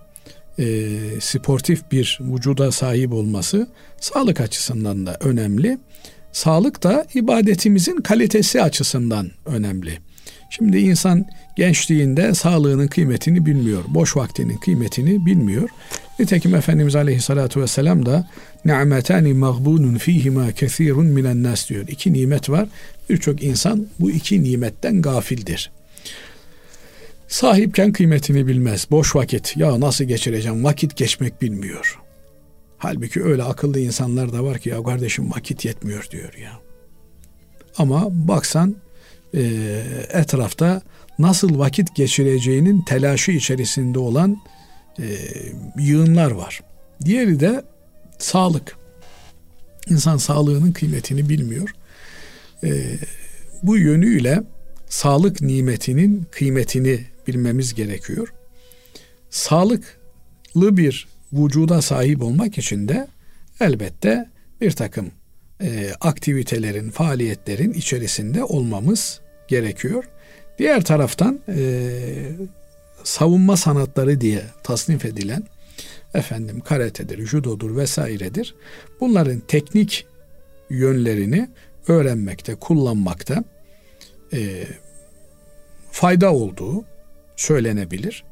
e, 0.60 0.88
sportif 1.19 1.91
bir 1.91 2.19
vücuda 2.21 2.71
sahip 2.71 3.13
olması 3.13 3.67
sağlık 3.99 4.41
açısından 4.41 5.06
da 5.06 5.17
önemli. 5.19 5.78
Sağlık 6.32 6.84
da 6.84 7.06
ibadetimizin 7.13 7.98
kalitesi 7.98 8.62
açısından 8.62 9.32
önemli. 9.46 10.00
Şimdi 10.50 10.78
insan 10.78 11.26
gençliğinde 11.56 12.34
sağlığının 12.34 12.88
kıymetini 12.88 13.46
bilmiyor. 13.46 13.84
Boş 13.88 14.18
vaktinin 14.18 14.58
kıymetini 14.58 15.26
bilmiyor. 15.26 15.70
Nitekim 16.20 16.56
Efendimiz 16.56 16.96
Aleyhisselatü 16.96 17.62
Vesselam 17.62 18.06
da 18.06 18.30
ni'metani 18.65 19.34
mağbunun 19.34 19.98
fihima 19.98 20.52
kesirun 20.52 21.06
minen 21.06 21.44
nas 21.44 21.70
diyor. 21.70 21.88
İki 21.88 22.13
nimet 22.13 22.50
var. 22.50 22.68
Birçok 23.10 23.44
insan 23.44 23.88
bu 24.00 24.12
iki 24.12 24.44
nimetten 24.44 25.02
gafildir. 25.02 25.72
Sahipken 27.28 27.92
kıymetini 27.92 28.48
bilmez. 28.48 28.88
Boş 28.92 29.15
vakit. 29.15 29.58
Ya 29.58 29.80
nasıl 29.80 30.06
geçireceğim? 30.06 30.63
Vakit 30.63 30.96
geçmek 30.98 31.42
bilmiyor. 31.42 32.00
Halbuki 32.80 33.24
öyle 33.24 33.44
akıllı 33.44 33.80
insanlar 33.80 34.34
da 34.34 34.44
var 34.44 34.60
ki 34.60 34.70
ya 34.70 34.84
kardeşim 34.84 35.32
vakit 35.32 35.65
yetmiyor 35.65 36.08
diyor 36.12 36.34
ya. 36.34 36.60
Ama 37.78 38.08
baksan 38.12 38.76
e, 39.34 39.42
etrafta 40.10 40.82
nasıl 41.19 41.60
vakit 41.60 41.96
geçireceğinin 41.96 42.82
telaşı 42.82 43.32
içerisinde 43.32 44.00
olan 44.00 44.42
e, 45.00 45.06
yığınlar 45.80 46.32
var. 46.32 46.62
Diğeri 47.06 47.40
de 47.40 47.63
sağlık. 48.19 48.77
İnsan 49.90 50.17
sağlığının 50.17 50.71
kıymetini 50.71 51.30
bilmiyor. 51.30 51.75
E, 52.63 52.84
bu 53.63 53.77
yönüyle 53.77 54.44
sağlık 54.90 55.42
nimetinin 55.42 56.27
kıymetini 56.32 57.06
bilmemiz 57.27 57.73
gerekiyor. 57.73 58.34
Sağlıklı 59.30 60.77
bir 60.77 61.08
vücuda 61.34 61.82
sahip 61.82 62.23
olmak 62.23 62.58
için 62.58 62.88
de 62.88 63.08
elbette 63.60 64.30
bir 64.62 64.71
takım 64.71 65.12
e, 65.62 65.92
aktivitelerin, 66.02 66.90
faaliyetlerin 66.90 67.73
içerisinde 67.73 68.44
olmamız 68.44 69.19
gerekiyor. 69.48 70.04
Diğer 70.60 70.84
taraftan 70.84 71.40
e, 71.48 71.90
savunma 73.04 73.58
sanatları 73.58 74.21
diye 74.21 74.42
tasnif 74.63 75.06
edilen 75.06 75.44
efendim 76.13 76.60
karatedir, 76.60 77.25
judodur 77.25 77.77
vesairedir. 77.77 78.56
Bunların 79.00 79.40
teknik 79.40 80.06
yönlerini 80.69 81.50
öğrenmekte, 81.88 82.56
kullanmakta 82.56 83.44
e, 84.34 84.67
fayda 85.92 86.34
olduğu 86.34 86.86
söylenebilir. 87.36 88.23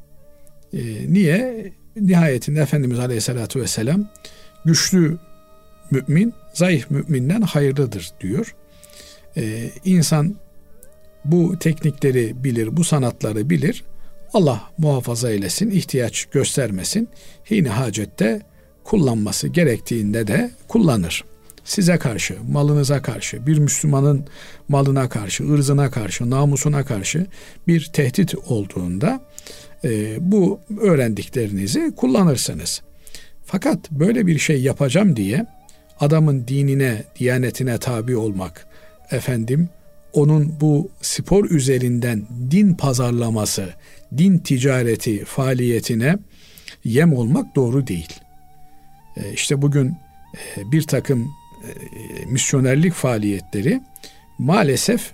E, 0.72 1.12
niye? 1.12 1.72
Nihayetinde 1.96 2.60
Efendimiz 2.60 2.98
Aleyhisselatü 2.98 3.60
Vesselam 3.60 4.06
güçlü 4.64 5.18
mümin 5.90 6.34
zayıf 6.52 6.90
müminden 6.90 7.42
hayırlıdır 7.42 8.10
diyor. 8.20 8.54
E, 9.36 9.70
insan 9.84 10.36
bu 11.24 11.58
teknikleri 11.58 12.44
bilir, 12.44 12.76
bu 12.76 12.84
sanatları 12.84 13.50
bilir. 13.50 13.84
Allah 14.34 14.62
muhafaza 14.78 15.30
eylesin, 15.30 15.70
ihtiyaç 15.70 16.24
göstermesin. 16.24 17.08
Hine 17.50 17.68
hacette 17.68 18.42
kullanması 18.84 19.48
gerektiğinde 19.48 20.26
de 20.26 20.50
kullanır. 20.68 21.24
Size 21.64 21.98
karşı, 21.98 22.36
malınıza 22.50 23.02
karşı, 23.02 23.46
bir 23.46 23.58
Müslümanın 23.58 24.26
malına 24.68 25.08
karşı, 25.08 25.52
ırzına 25.52 25.90
karşı, 25.90 26.30
namusuna 26.30 26.84
karşı 26.84 27.26
bir 27.66 27.90
tehdit 27.92 28.34
olduğunda 28.34 29.20
e, 29.84 30.16
bu 30.32 30.60
öğrendiklerinizi 30.80 31.92
kullanırsınız. 31.96 32.82
Fakat 33.44 33.90
böyle 33.90 34.26
bir 34.26 34.38
şey 34.38 34.62
yapacağım 34.62 35.16
diye 35.16 35.46
adamın 36.00 36.44
dinine, 36.48 37.04
diyanetine 37.18 37.78
tabi 37.78 38.16
olmak, 38.16 38.66
efendim 39.10 39.68
onun 40.12 40.54
bu 40.60 40.90
spor 41.02 41.50
üzerinden 41.50 42.26
din 42.50 42.74
pazarlaması, 42.74 43.68
din 44.18 44.38
ticareti 44.38 45.24
faaliyetine 45.24 46.18
yem 46.84 47.12
olmak 47.12 47.56
doğru 47.56 47.86
değil. 47.86 48.20
E, 49.16 49.32
işte 49.32 49.62
bugün 49.62 49.88
e, 50.56 50.72
bir 50.72 50.82
takım 50.82 51.28
e, 51.64 51.70
misyonerlik 52.26 52.92
faaliyetleri 52.92 53.80
maalesef 54.38 55.12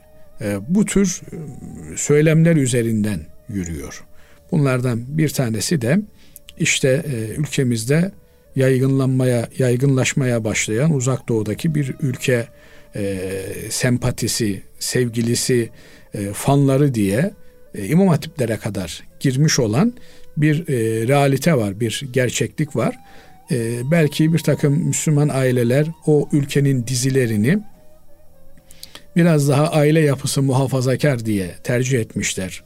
bu 0.69 0.85
tür 0.85 1.21
söylemler 1.97 2.57
üzerinden 2.57 3.21
yürüyor. 3.49 4.05
Bunlardan 4.53 5.05
bir 5.09 5.29
tanesi 5.29 5.81
de 5.81 5.99
işte 6.59 7.05
ülkemizde 7.37 8.13
yaygınlanmaya, 8.57 9.49
yaygınlaşmaya 9.59 10.45
başlayan 10.45 10.95
uzak 10.95 11.29
doğudaki 11.29 11.75
bir 11.75 11.95
ülke 12.01 12.47
e, 12.97 13.31
sempatisi, 13.71 14.63
sevgilisi, 14.79 15.71
e, 16.15 16.33
fanları 16.33 16.95
diye 16.95 17.31
e, 17.75 17.87
imam 17.87 18.09
hatiplere 18.09 18.57
kadar 18.57 19.03
girmiş 19.21 19.59
olan 19.59 19.93
bir 20.37 20.69
e, 20.69 21.09
realite 21.09 21.57
var, 21.57 21.81
bir 21.81 22.03
gerçeklik 22.13 22.77
var. 22.77 22.97
E, 23.51 23.91
belki 23.91 24.33
bir 24.33 24.39
takım 24.39 24.87
Müslüman 24.87 25.29
aileler 25.29 25.87
o 26.07 26.29
ülkenin 26.33 26.87
dizilerini 26.87 27.59
biraz 29.17 29.49
daha 29.49 29.69
aile 29.69 30.01
yapısı 30.01 30.43
muhafazakar 30.43 31.27
diye 31.27 31.55
tercih 31.65 32.01
etmişler. 32.01 32.65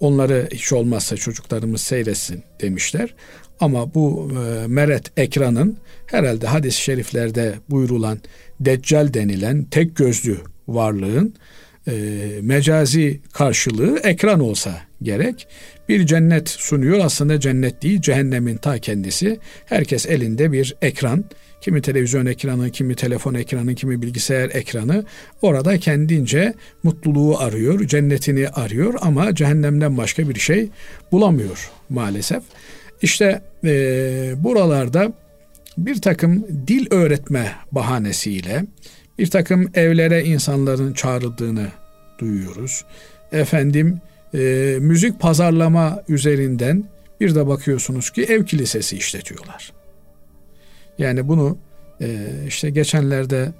Onları 0.00 0.48
hiç 0.52 0.72
olmazsa 0.72 1.16
çocuklarımız 1.16 1.80
seyretsin 1.80 2.42
demişler. 2.60 3.14
Ama 3.60 3.94
bu 3.94 4.30
e, 4.32 4.66
meret 4.66 5.18
ekranın 5.18 5.78
herhalde 6.06 6.46
hadis-i 6.46 6.82
şeriflerde 6.82 7.54
buyurulan 7.70 8.18
deccal 8.60 9.14
denilen 9.14 9.64
tek 9.64 9.96
gözlü 9.96 10.36
varlığın 10.68 11.34
e, 11.90 11.94
mecazi 12.42 13.20
karşılığı 13.32 13.98
ekran 14.02 14.40
olsa 14.40 14.80
gerek. 15.02 15.46
Bir 15.88 16.06
cennet 16.06 16.48
sunuyor 16.48 16.98
aslında 17.02 17.40
cennet 17.40 17.82
değil 17.82 18.00
cehennemin 18.00 18.56
ta 18.56 18.78
kendisi. 18.78 19.38
Herkes 19.66 20.06
elinde 20.06 20.52
bir 20.52 20.76
ekran. 20.82 21.24
Kimi 21.60 21.82
televizyon 21.82 22.26
ekranı, 22.26 22.70
kimi 22.70 22.94
telefon 22.94 23.34
ekranı, 23.34 23.74
kimi 23.74 24.02
bilgisayar 24.02 24.50
ekranı. 24.52 25.04
Orada 25.42 25.78
kendince 25.78 26.54
mutluluğu 26.82 27.38
arıyor, 27.38 27.86
cennetini 27.86 28.48
arıyor 28.48 28.94
ama 29.00 29.34
cehennemden 29.34 29.96
başka 29.96 30.28
bir 30.28 30.40
şey 30.40 30.68
bulamıyor 31.12 31.70
maalesef. 31.88 32.42
İşte 33.02 33.42
e, 33.64 33.72
buralarda 34.38 35.12
bir 35.78 36.00
takım 36.00 36.46
dil 36.66 36.86
öğretme 36.90 37.52
bahanesiyle 37.72 38.64
bir 39.18 39.30
takım 39.30 39.70
evlere 39.74 40.24
insanların 40.24 40.92
çağrıldığını 40.92 41.68
duyuyoruz. 42.20 42.84
Efendim 43.32 44.00
e, 44.34 44.38
müzik 44.80 45.20
pazarlama 45.20 46.02
üzerinden 46.08 46.84
bir 47.20 47.34
de 47.34 47.46
bakıyorsunuz 47.46 48.10
ki 48.10 48.22
ev 48.22 48.44
kilisesi 48.44 48.96
işletiyorlar. 48.96 49.72
Yani 50.98 51.28
bunu 51.28 51.58
e, 52.00 52.26
işte 52.46 52.70
geçenlerde 52.70 53.52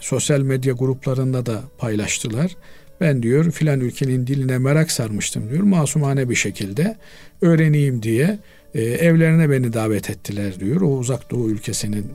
sosyal 0.00 0.40
medya 0.40 0.72
gruplarında 0.72 1.46
da 1.46 1.62
paylaştılar. 1.78 2.56
Ben 3.00 3.22
diyor 3.22 3.50
filan 3.50 3.80
ülkenin 3.80 4.26
diline 4.26 4.58
merak 4.58 4.90
sarmıştım 4.90 5.50
diyor. 5.50 5.62
Masumane 5.62 6.30
bir 6.30 6.34
şekilde 6.34 6.96
öğreneyim 7.42 8.02
diye 8.02 8.38
e, 8.74 8.82
evlerine 8.82 9.50
beni 9.50 9.72
davet 9.72 10.10
ettiler 10.10 10.60
diyor. 10.60 10.80
O 10.80 10.86
uzak 10.86 11.30
doğu 11.30 11.50
ülkesinin 11.50 12.06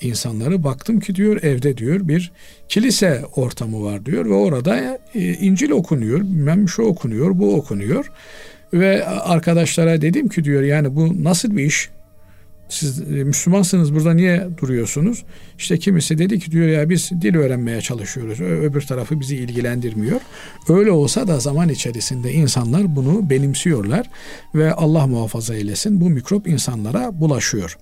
insanları 0.00 0.64
baktım 0.64 1.00
ki 1.00 1.14
diyor 1.14 1.42
evde 1.42 1.76
diyor 1.76 2.08
bir 2.08 2.32
kilise 2.68 3.24
ortamı 3.36 3.84
var 3.84 4.06
diyor 4.06 4.24
ve 4.24 4.34
orada 4.34 4.98
e, 5.14 5.20
İncil 5.20 5.70
okunuyor, 5.70 6.20
bilmem 6.20 6.68
şu 6.68 6.82
okunuyor, 6.82 7.38
bu 7.38 7.54
okunuyor. 7.54 8.10
Ve 8.72 9.06
arkadaşlara 9.06 10.02
dedim 10.02 10.28
ki 10.28 10.44
diyor 10.44 10.62
yani 10.62 10.96
bu 10.96 11.24
nasıl 11.24 11.56
bir 11.56 11.64
iş? 11.64 11.90
Siz 12.68 13.00
e, 13.00 13.04
Müslümansınız 13.04 13.94
burada 13.94 14.14
niye 14.14 14.48
duruyorsunuz? 14.60 15.24
İşte 15.58 15.78
kimisi 15.78 16.18
dedi 16.18 16.40
ki 16.40 16.50
diyor 16.50 16.68
ya 16.68 16.90
biz 16.90 17.10
dil 17.10 17.36
öğrenmeye 17.36 17.80
çalışıyoruz. 17.80 18.40
Öbür 18.40 18.82
tarafı 18.82 19.20
bizi 19.20 19.36
ilgilendirmiyor. 19.36 20.20
Öyle 20.68 20.90
olsa 20.90 21.28
da 21.28 21.40
zaman 21.40 21.68
içerisinde 21.68 22.32
insanlar 22.32 22.96
bunu 22.96 23.30
benimsiyorlar 23.30 24.10
ve 24.54 24.72
Allah 24.72 25.06
muhafaza 25.06 25.54
eylesin 25.54 26.00
bu 26.00 26.10
mikrop 26.10 26.48
insanlara 26.48 27.20
bulaşıyor. 27.20 27.78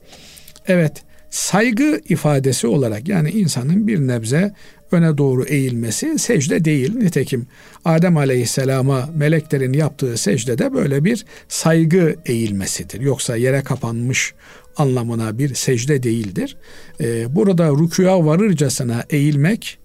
Evet 0.67 1.03
saygı 1.33 2.01
ifadesi 2.09 2.67
olarak 2.67 3.09
yani 3.09 3.31
insanın 3.31 3.87
bir 3.87 3.99
nebze 3.99 4.55
öne 4.91 5.19
doğru 5.19 5.45
eğilmesi 5.45 6.19
secde 6.19 6.65
değil. 6.65 6.95
Nitekim 6.97 7.47
Adem 7.85 8.17
Aleyhisselam'a 8.17 9.09
meleklerin 9.15 9.73
yaptığı 9.73 10.17
secdede 10.17 10.75
böyle 10.75 11.05
bir 11.05 11.25
saygı 11.49 12.17
eğilmesidir. 12.27 13.01
Yoksa 13.01 13.37
yere 13.37 13.63
kapanmış 13.63 14.35
anlamına 14.77 15.39
bir 15.39 15.55
secde 15.55 16.03
değildir. 16.03 16.57
Ee, 17.01 17.35
burada 17.35 17.69
rükuya 17.71 18.27
varırcasına 18.27 19.05
eğilmek 19.11 19.79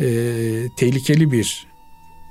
e, 0.00 0.06
tehlikeli 0.78 1.32
bir 1.32 1.66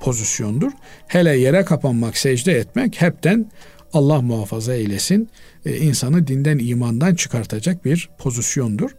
pozisyondur. 0.02 0.72
Hele 1.06 1.38
yere 1.38 1.64
kapanmak, 1.64 2.18
secde 2.18 2.52
etmek 2.52 3.00
hepten 3.00 3.50
Allah 3.92 4.22
muhafaza 4.22 4.74
eylesin 4.74 5.28
e, 5.66 5.76
insanı 5.76 6.26
dinden 6.26 6.58
imandan 6.58 7.14
çıkartacak 7.14 7.84
bir 7.84 8.08
pozisyondur. 8.18 8.90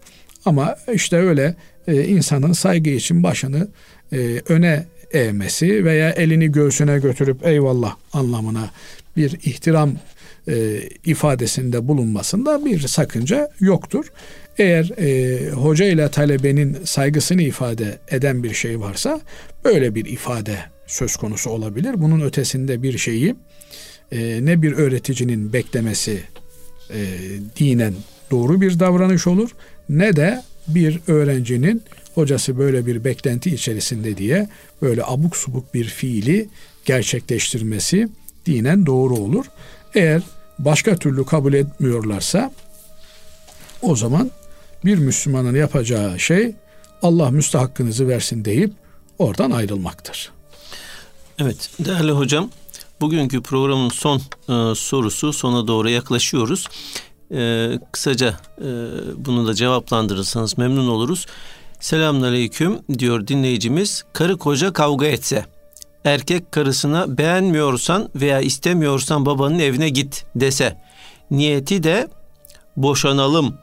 Ama 0.46 0.76
işte 0.94 1.18
öyle 1.18 1.56
e, 1.88 2.04
insanın 2.04 2.54
saygı 2.54 2.90
için 2.90 3.24
başını 3.24 3.68
e, 4.14 4.42
öne 4.50 4.86
eğmesi 5.14 5.86
veya 5.86 6.10
elini 6.10 6.52
göğsüne 6.52 7.00
götürüp 7.00 7.48
eyvallah 7.48 7.96
anlamına 8.14 8.72
bir 9.18 9.32
ihtiram 9.32 9.92
e, 10.48 10.82
ifadesinde 11.06 11.88
bulunmasında 11.88 12.66
bir 12.66 12.80
sakınca 12.80 13.50
yoktur. 13.60 14.06
Eğer 14.58 14.92
e, 14.98 15.50
hoca 15.50 15.86
ile 15.86 16.12
talebenin 16.12 16.78
saygısını 16.84 17.42
ifade 17.42 18.00
eden 18.12 18.44
bir 18.44 18.54
şey 18.54 18.80
varsa 18.80 19.22
böyle 19.64 19.96
bir 19.96 20.06
ifade 20.06 20.58
söz 20.88 21.16
konusu 21.16 21.50
olabilir. 21.50 22.02
Bunun 22.02 22.22
ötesinde 22.22 22.84
bir 22.84 22.98
şeyi 22.98 23.36
e, 24.12 24.46
ne 24.46 24.62
bir 24.62 24.72
öğreticinin 24.72 25.54
beklemesi 25.54 26.22
e, 26.94 27.20
dinen 27.60 27.94
doğru 28.32 28.62
bir 28.62 28.80
davranış 28.80 29.28
olur 29.28 29.50
ne 29.90 30.16
de 30.16 30.44
bir 30.68 31.00
öğrencinin 31.08 31.84
hocası 32.16 32.58
böyle 32.58 32.86
bir 32.86 33.04
beklenti 33.04 33.56
içerisinde 33.56 34.18
diye 34.18 34.50
böyle 34.82 35.04
abuk 35.06 35.38
subuk 35.38 35.74
bir 35.74 35.86
fiili 35.86 36.50
gerçekleştirmesi 36.86 38.10
dinen 38.46 38.86
doğru 38.86 39.16
olur. 39.16 39.46
Eğer 39.96 40.22
başka 40.60 40.96
türlü 40.96 41.26
kabul 41.26 41.54
etmiyorlarsa 41.54 42.52
o 43.82 43.96
zaman 43.96 44.32
bir 44.86 44.98
Müslümanın 44.98 45.56
yapacağı 45.56 46.20
şey 46.20 46.56
Allah 47.02 47.32
müstahakkınızı 47.32 48.08
versin 48.08 48.46
deyip 48.46 48.72
oradan 49.20 49.52
ayrılmaktır. 49.52 50.32
Evet 51.40 51.70
değerli 51.80 52.12
hocam 52.12 52.50
bugünkü 53.02 53.42
programın 53.42 53.90
son 53.90 54.18
e, 54.18 54.76
sorusu 54.76 55.34
sona 55.34 55.68
doğru 55.68 55.90
yaklaşıyoruz. 55.90 56.68
E, 57.32 57.72
kısaca 57.92 58.40
e, 58.58 58.70
bunu 59.18 59.48
da 59.48 59.54
cevaplandırırsanız 59.54 60.58
memnun 60.58 60.88
oluruz. 60.88 61.26
Selamünaleyküm 61.80 62.80
diyor 63.00 63.28
dinleyicimiz. 63.28 64.04
Karı 64.14 64.38
koca 64.38 64.74
kavga 64.74 65.06
etse 65.06 65.46
erkek 66.06 66.52
karısına 66.52 67.18
beğenmiyorsan 67.18 68.10
veya 68.16 68.40
istemiyorsan 68.40 69.26
babanın 69.26 69.60
evine 69.60 69.90
git 69.90 70.26
dese 70.36 70.78
niyeti 71.32 71.84
de 71.84 72.08
boşanalım 72.78 73.58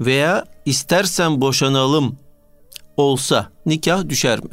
veya 0.00 0.44
istersen 0.64 1.40
boşanalım 1.40 2.16
olsa 2.96 3.48
nikah 3.66 4.08
düşer 4.08 4.38
mi? 4.38 4.50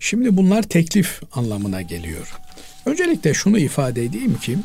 Şimdi 0.00 0.36
bunlar 0.36 0.62
teklif 0.62 1.20
anlamına 1.32 1.82
geliyor. 1.82 2.36
Öncelikle 2.86 3.34
şunu 3.34 3.58
ifade 3.58 4.04
edeyim 4.04 4.38
ki 4.38 4.58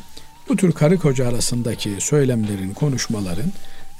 bu 0.50 0.56
tür 0.56 0.72
karı 0.72 0.98
koca 0.98 1.28
arasındaki 1.28 1.90
söylemlerin, 2.00 2.74
konuşmaların 2.74 3.52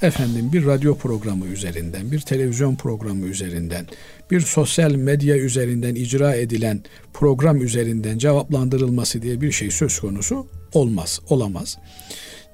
efendim 0.02 0.52
bir 0.52 0.66
radyo 0.66 0.96
programı 0.96 1.46
üzerinden, 1.46 2.12
bir 2.12 2.20
televizyon 2.20 2.74
programı 2.74 3.26
üzerinden, 3.26 3.86
bir 4.30 4.40
sosyal 4.40 4.92
medya 4.92 5.36
üzerinden 5.36 5.94
icra 5.94 6.34
edilen 6.34 6.80
program 7.14 7.62
üzerinden 7.62 8.18
cevaplandırılması 8.18 9.22
diye 9.22 9.40
bir 9.40 9.52
şey 9.52 9.70
söz 9.70 10.00
konusu 10.00 10.46
olmaz, 10.72 11.20
olamaz. 11.28 11.78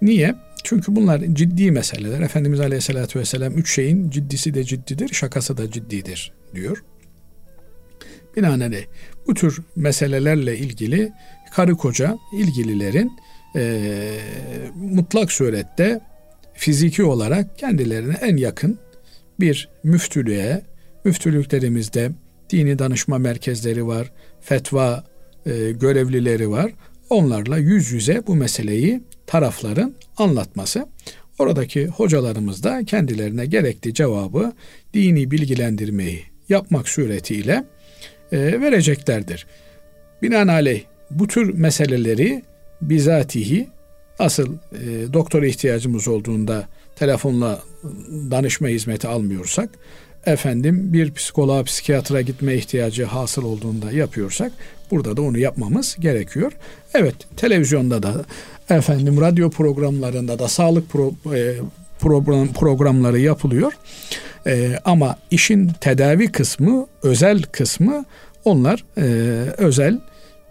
Niye? 0.03 0.35
Çünkü 0.65 0.97
bunlar 0.97 1.21
ciddi 1.33 1.71
meseleler. 1.71 2.21
Efendimiz 2.21 2.61
Aleyhisselatü 2.61 3.19
Vesselam 3.19 3.59
üç 3.59 3.75
şeyin 3.75 4.11
ciddisi 4.11 4.55
de 4.55 4.65
ciddidir, 4.65 5.15
şakası 5.15 5.57
da 5.57 5.71
ciddidir 5.71 6.33
diyor. 6.55 6.85
Binaenaleyh 8.39 8.85
bu 9.27 9.35
tür 9.35 9.61
meselelerle 9.77 10.59
ilgili 10.59 11.13
karı 11.53 11.77
koca 11.77 12.19
ilgililerin 12.33 13.13
e, 13.57 13.83
mutlak 14.77 15.33
surette 15.33 16.01
fiziki 16.55 17.03
olarak 17.03 17.59
kendilerine 17.59 18.15
en 18.21 18.37
yakın 18.37 18.79
bir 19.41 19.69
müftülüğe, 19.85 20.63
müftülüklerimizde 21.05 22.11
dini 22.51 22.79
danışma 22.79 23.19
merkezleri 23.19 23.87
var, 23.87 24.13
fetva 24.41 25.05
e, 25.47 25.71
görevlileri 25.71 26.51
var. 26.51 26.73
Onlarla 27.11 27.59
yüz 27.59 27.93
yüze 27.93 28.23
bu 28.27 28.35
meseleyi 28.35 29.01
tarafların 29.27 29.95
anlatması. 30.17 30.87
Oradaki 31.39 31.87
hocalarımız 31.87 32.63
da 32.63 32.85
kendilerine 32.85 33.47
gerekli 33.47 33.95
cevabı, 33.95 34.53
dini 34.95 35.31
bilgilendirmeyi 35.31 36.23
yapmak 36.49 36.89
suretiyle 36.89 37.65
e, 38.33 38.61
vereceklerdir. 38.61 39.47
Binaenaleyh 40.23 40.83
bu 41.11 41.27
tür 41.27 41.55
meseleleri 41.55 42.43
bizatihi 42.83 43.69
asıl 44.19 44.55
e, 44.55 45.13
doktora 45.13 45.47
ihtiyacımız 45.47 46.09
olduğunda 46.09 46.69
telefonla 46.97 47.63
danışma 48.31 48.69
hizmeti 48.69 49.09
almıyorsak, 49.09 49.71
efendim 50.27 50.93
bir 50.93 51.15
psikoloğa, 51.15 51.65
psikiyatra 51.65 52.21
gitme 52.21 52.55
ihtiyacı 52.55 53.05
hasıl 53.05 53.45
olduğunda 53.45 53.93
yapıyorsak, 53.93 54.53
burada 54.91 55.17
da 55.17 55.23
onu 55.23 55.39
yapmamız 55.39 55.97
gerekiyor. 56.01 56.53
Evet, 56.95 57.15
televizyonda 57.37 58.03
da, 58.03 58.25
efendim 58.71 59.21
radyo 59.21 59.51
programlarında 59.51 60.39
da 60.39 60.49
sağlık 60.49 60.91
pro, 60.91 61.13
e, 61.35 61.55
program, 62.01 62.53
programları 62.53 63.19
yapılıyor. 63.21 63.73
E, 64.47 64.79
ama 64.85 65.19
işin 65.31 65.69
tedavi 65.81 66.33
kısmı, 66.33 66.87
özel 67.03 67.43
kısmı 67.43 68.05
onlar 68.45 68.85
e, 68.99 69.03
özel 69.57 69.99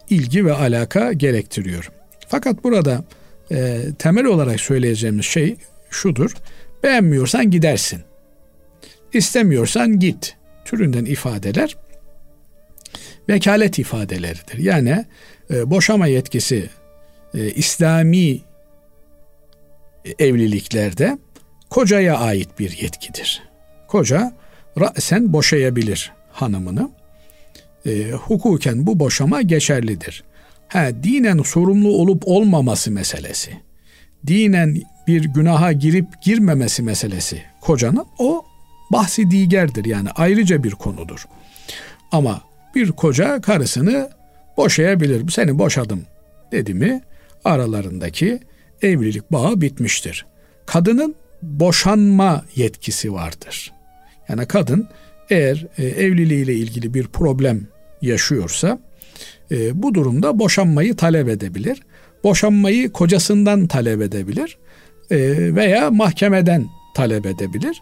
ilgi 0.09 0.45
ve 0.45 0.53
alaka 0.53 1.13
gerektiriyor. 1.13 1.91
Fakat 2.27 2.63
burada 2.63 3.03
e, 3.51 3.81
temel 3.99 4.25
olarak 4.25 4.59
söyleyeceğimiz 4.59 5.25
şey 5.25 5.55
şudur. 5.89 6.31
Beğenmiyorsan 6.83 7.51
gidersin. 7.51 8.01
İstemiyorsan 9.13 9.99
git 9.99 10.35
türünden 10.65 11.05
ifadeler 11.05 11.75
vekalet 13.29 13.79
ifadeleridir. 13.79 14.57
Yani 14.57 15.05
e, 15.51 15.69
boşama 15.69 16.07
yetkisi 16.07 16.69
e, 17.33 17.49
İslami 17.49 18.41
evliliklerde 20.19 21.17
kocaya 21.69 22.17
ait 22.17 22.59
bir 22.59 22.77
yetkidir. 22.77 23.43
Koca 23.87 24.33
sen 24.99 25.33
boşayabilir 25.33 26.11
hanımını. 26.31 26.89
E, 27.85 28.11
hukuken 28.11 28.87
bu 28.87 28.99
boşama 28.99 29.41
geçerlidir. 29.41 30.23
Ha, 30.67 30.89
dinen 31.03 31.41
sorumlu 31.41 31.89
olup 31.89 32.23
olmaması 32.25 32.91
meselesi. 32.91 33.51
Dinen 34.27 34.81
bir 35.07 35.23
günaha 35.23 35.79
girip 35.79 36.21
girmemesi 36.21 36.83
meselesi 36.83 37.41
kocanın 37.61 38.05
o 38.19 38.45
bahsi 38.91 39.31
digerdir 39.31 39.85
yani 39.85 40.09
ayrıca 40.15 40.63
bir 40.63 40.71
konudur. 40.71 41.25
Ama 42.11 42.41
bir 42.75 42.91
koca 42.91 43.41
karısını 43.41 44.09
boşayabilir. 44.57 45.31
Seni 45.31 45.59
boşadım 45.59 46.05
dedi 46.51 46.73
mi 46.73 47.01
aralarındaki 47.45 48.39
evlilik 48.81 49.31
bağı 49.31 49.61
bitmiştir. 49.61 50.25
Kadının 50.65 51.15
boşanma 51.41 52.45
yetkisi 52.55 53.13
vardır. 53.13 53.73
Yani 54.29 54.45
kadın 54.45 54.87
eğer 55.29 55.65
e, 55.77 55.85
evliliğiyle 55.85 56.53
ilgili 56.53 56.93
bir 56.93 57.07
problem 57.07 57.67
yaşıyorsa 58.01 58.79
e, 59.51 59.83
bu 59.83 59.93
durumda 59.93 60.39
boşanmayı 60.39 60.95
talep 60.95 61.29
edebilir. 61.29 61.81
Boşanmayı 62.23 62.91
kocasından 62.91 63.67
talep 63.67 64.01
edebilir 64.01 64.57
e, 65.11 65.17
veya 65.55 65.91
mahkemeden 65.91 66.65
talep 66.95 67.25
edebilir. 67.25 67.81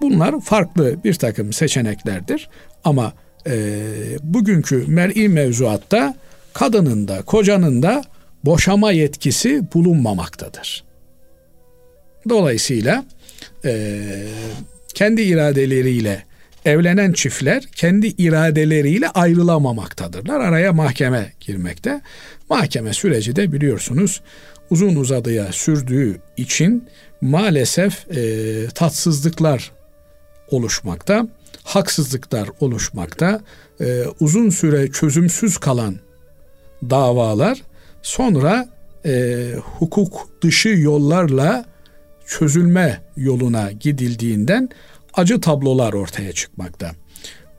Bunlar 0.00 0.40
farklı 0.40 1.04
bir 1.04 1.14
takım 1.14 1.52
seçeneklerdir 1.52 2.48
ama 2.84 3.12
e, 3.46 3.82
bugünkü 4.22 4.84
mer'i 4.86 5.28
mevzuatta 5.28 6.14
kadının 6.52 7.08
da 7.08 7.22
kocanın 7.22 7.82
da 7.82 8.04
boşama 8.44 8.92
yetkisi 8.92 9.62
bulunmamaktadır. 9.74 10.91
Dolayısıyla 12.28 13.04
e, 13.64 14.00
kendi 14.94 15.22
iradeleriyle 15.22 16.24
evlenen 16.64 17.12
çiftler 17.12 17.62
kendi 17.76 18.06
iradeleriyle 18.06 19.08
ayrılamamaktadır. 19.08 20.28
Araya 20.28 20.72
mahkeme 20.72 21.32
girmekte. 21.40 22.00
Mahkeme 22.50 22.92
süreci 22.92 23.36
de 23.36 23.52
biliyorsunuz 23.52 24.20
uzun 24.70 24.96
uzadıya 24.96 25.52
sürdüğü 25.52 26.20
için 26.36 26.88
maalesef 27.20 28.16
e, 28.16 28.66
tatsızlıklar 28.74 29.72
oluşmakta, 30.50 31.28
haksızlıklar 31.62 32.48
oluşmakta, 32.60 33.40
e, 33.80 34.04
uzun 34.20 34.50
süre 34.50 34.90
çözümsüz 34.90 35.58
kalan 35.58 35.96
davalar 36.90 37.62
sonra 38.02 38.68
e, 39.06 39.52
hukuk 39.78 40.28
dışı 40.42 40.68
yollarla 40.68 41.71
çözülme 42.26 43.00
yoluna 43.16 43.72
gidildiğinden 43.72 44.68
acı 45.14 45.40
tablolar 45.40 45.92
ortaya 45.92 46.32
çıkmakta. 46.32 46.90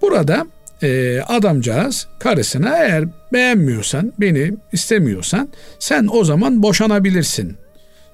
Burada 0.01 0.47
e, 0.83 1.21
adamcağız 1.21 2.07
karısına 2.19 2.77
eğer 2.77 3.05
beğenmiyorsan, 3.33 4.13
beni 4.19 4.53
istemiyorsan 4.71 5.49
sen 5.79 6.07
o 6.11 6.23
zaman 6.23 6.63
boşanabilirsin. 6.63 7.57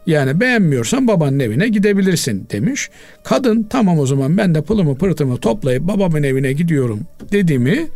Yani 0.05 0.39
beğenmiyorsan 0.39 1.07
babanın 1.07 1.39
evine 1.39 1.67
gidebilirsin 1.67 2.47
demiş. 2.51 2.89
Kadın 3.23 3.63
tamam 3.63 3.99
o 3.99 4.05
zaman 4.05 4.37
ben 4.37 4.55
de 4.55 4.61
pılımı 4.61 4.97
pırtımı 4.97 5.37
toplayıp 5.37 5.83
babamın 5.83 6.23
evine 6.23 6.53
gidiyorum 6.53 6.99
dedi 7.31 7.59
mi 7.59 7.87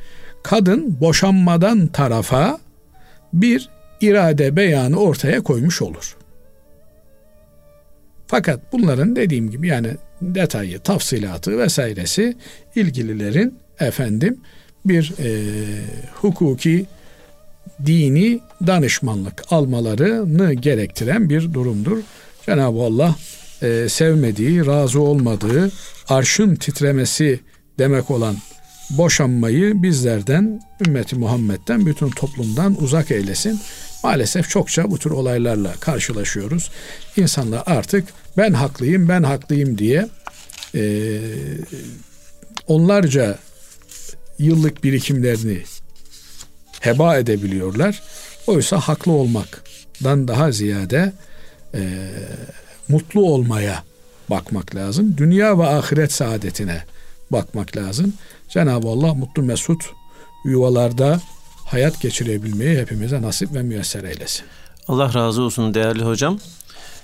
kadın 0.43 0.97
boşanmadan 1.01 1.88
tarafa 1.88 2.60
bir 3.34 3.70
irade 4.01 4.56
beyanı 4.56 4.99
ortaya 4.99 5.41
koymuş 5.41 5.82
olur. 5.82 6.16
Fakat 8.28 8.74
bunların 8.74 9.15
dediğim 9.15 9.51
gibi 9.51 9.67
yani 9.67 9.88
detayı, 10.21 10.80
tafsilatı 10.80 11.59
vesairesi 11.59 12.38
ilgililerin 12.76 13.53
efendim 13.80 14.38
bir 14.86 15.13
e, 15.19 15.30
hukuki 16.13 16.86
dini 17.86 18.39
danışmanlık 18.67 19.43
almalarını 19.49 20.53
gerektiren 20.53 21.30
bir 21.30 21.53
durumdur. 21.53 21.97
Cenab-ı 22.45 22.80
Allah 22.80 23.15
e, 23.61 23.89
sevmediği, 23.89 24.65
razı 24.65 25.01
olmadığı, 25.01 25.71
arşın 26.09 26.55
titremesi 26.55 27.39
demek 27.80 28.11
olan 28.11 28.36
boşanmayı 28.89 29.84
bizlerden, 29.84 30.61
ümmeti 30.88 31.15
Muhammed'den, 31.15 31.86
bütün 31.86 32.09
toplumdan 32.09 32.84
uzak 32.84 33.11
eylesin. 33.11 33.59
Maalesef 34.04 34.49
çokça 34.49 34.91
bu 34.91 34.99
tür 34.99 35.12
olaylarla 35.12 35.74
karşılaşıyoruz. 35.74 36.72
İnsanlar 37.18 37.64
artık 37.66 38.08
ben 38.38 38.54
haklıyım, 38.54 39.10
ben 39.10 39.24
haklıyım 39.24 39.78
diye 39.78 40.10
e, 40.76 41.20
onlarca 42.68 43.38
yıllık 44.39 44.84
birikimlerini 44.84 45.64
heba 46.80 47.18
edebiliyorlar. 47.18 48.04
Oysa 48.47 48.80
haklı 48.80 49.12
olmaktan 49.12 50.28
daha 50.28 50.51
ziyade 50.51 51.14
e, 51.74 52.10
mutlu 52.88 53.22
olmaya 53.26 53.84
bakmak 54.30 54.76
lazım. 54.76 55.16
Dünya 55.18 55.60
ve 55.60 55.68
ahiret 55.68 56.12
saadetine 56.12 56.84
bakmak 57.32 57.78
lazım. 57.78 58.14
Cenab-ı 58.49 58.88
Allah 58.88 59.14
mutlu 59.14 59.43
mesut 59.43 59.84
yuvalarda 60.45 61.22
hayat 61.74 62.01
geçirebilmeyi 62.01 62.80
hepimize 62.80 63.21
nasip 63.21 63.53
ve 63.53 63.63
müyesser 63.63 64.03
eylesin. 64.03 64.45
Allah 64.88 65.13
razı 65.13 65.41
olsun 65.41 65.74
değerli 65.74 66.03
hocam. 66.03 66.39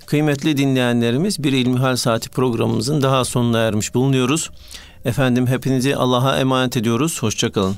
Kıymetli 0.05 0.57
dinleyenlerimiz 0.57 1.43
bir 1.43 1.53
İlmihal 1.53 1.95
Saati 1.95 2.29
programımızın 2.29 3.01
daha 3.01 3.25
sonuna 3.25 3.59
ermiş 3.59 3.93
bulunuyoruz. 3.93 4.49
Efendim 5.05 5.47
hepinizi 5.47 5.95
Allah'a 5.95 6.39
emanet 6.39 6.77
ediyoruz. 6.77 7.23
Hoşçakalın. 7.23 7.75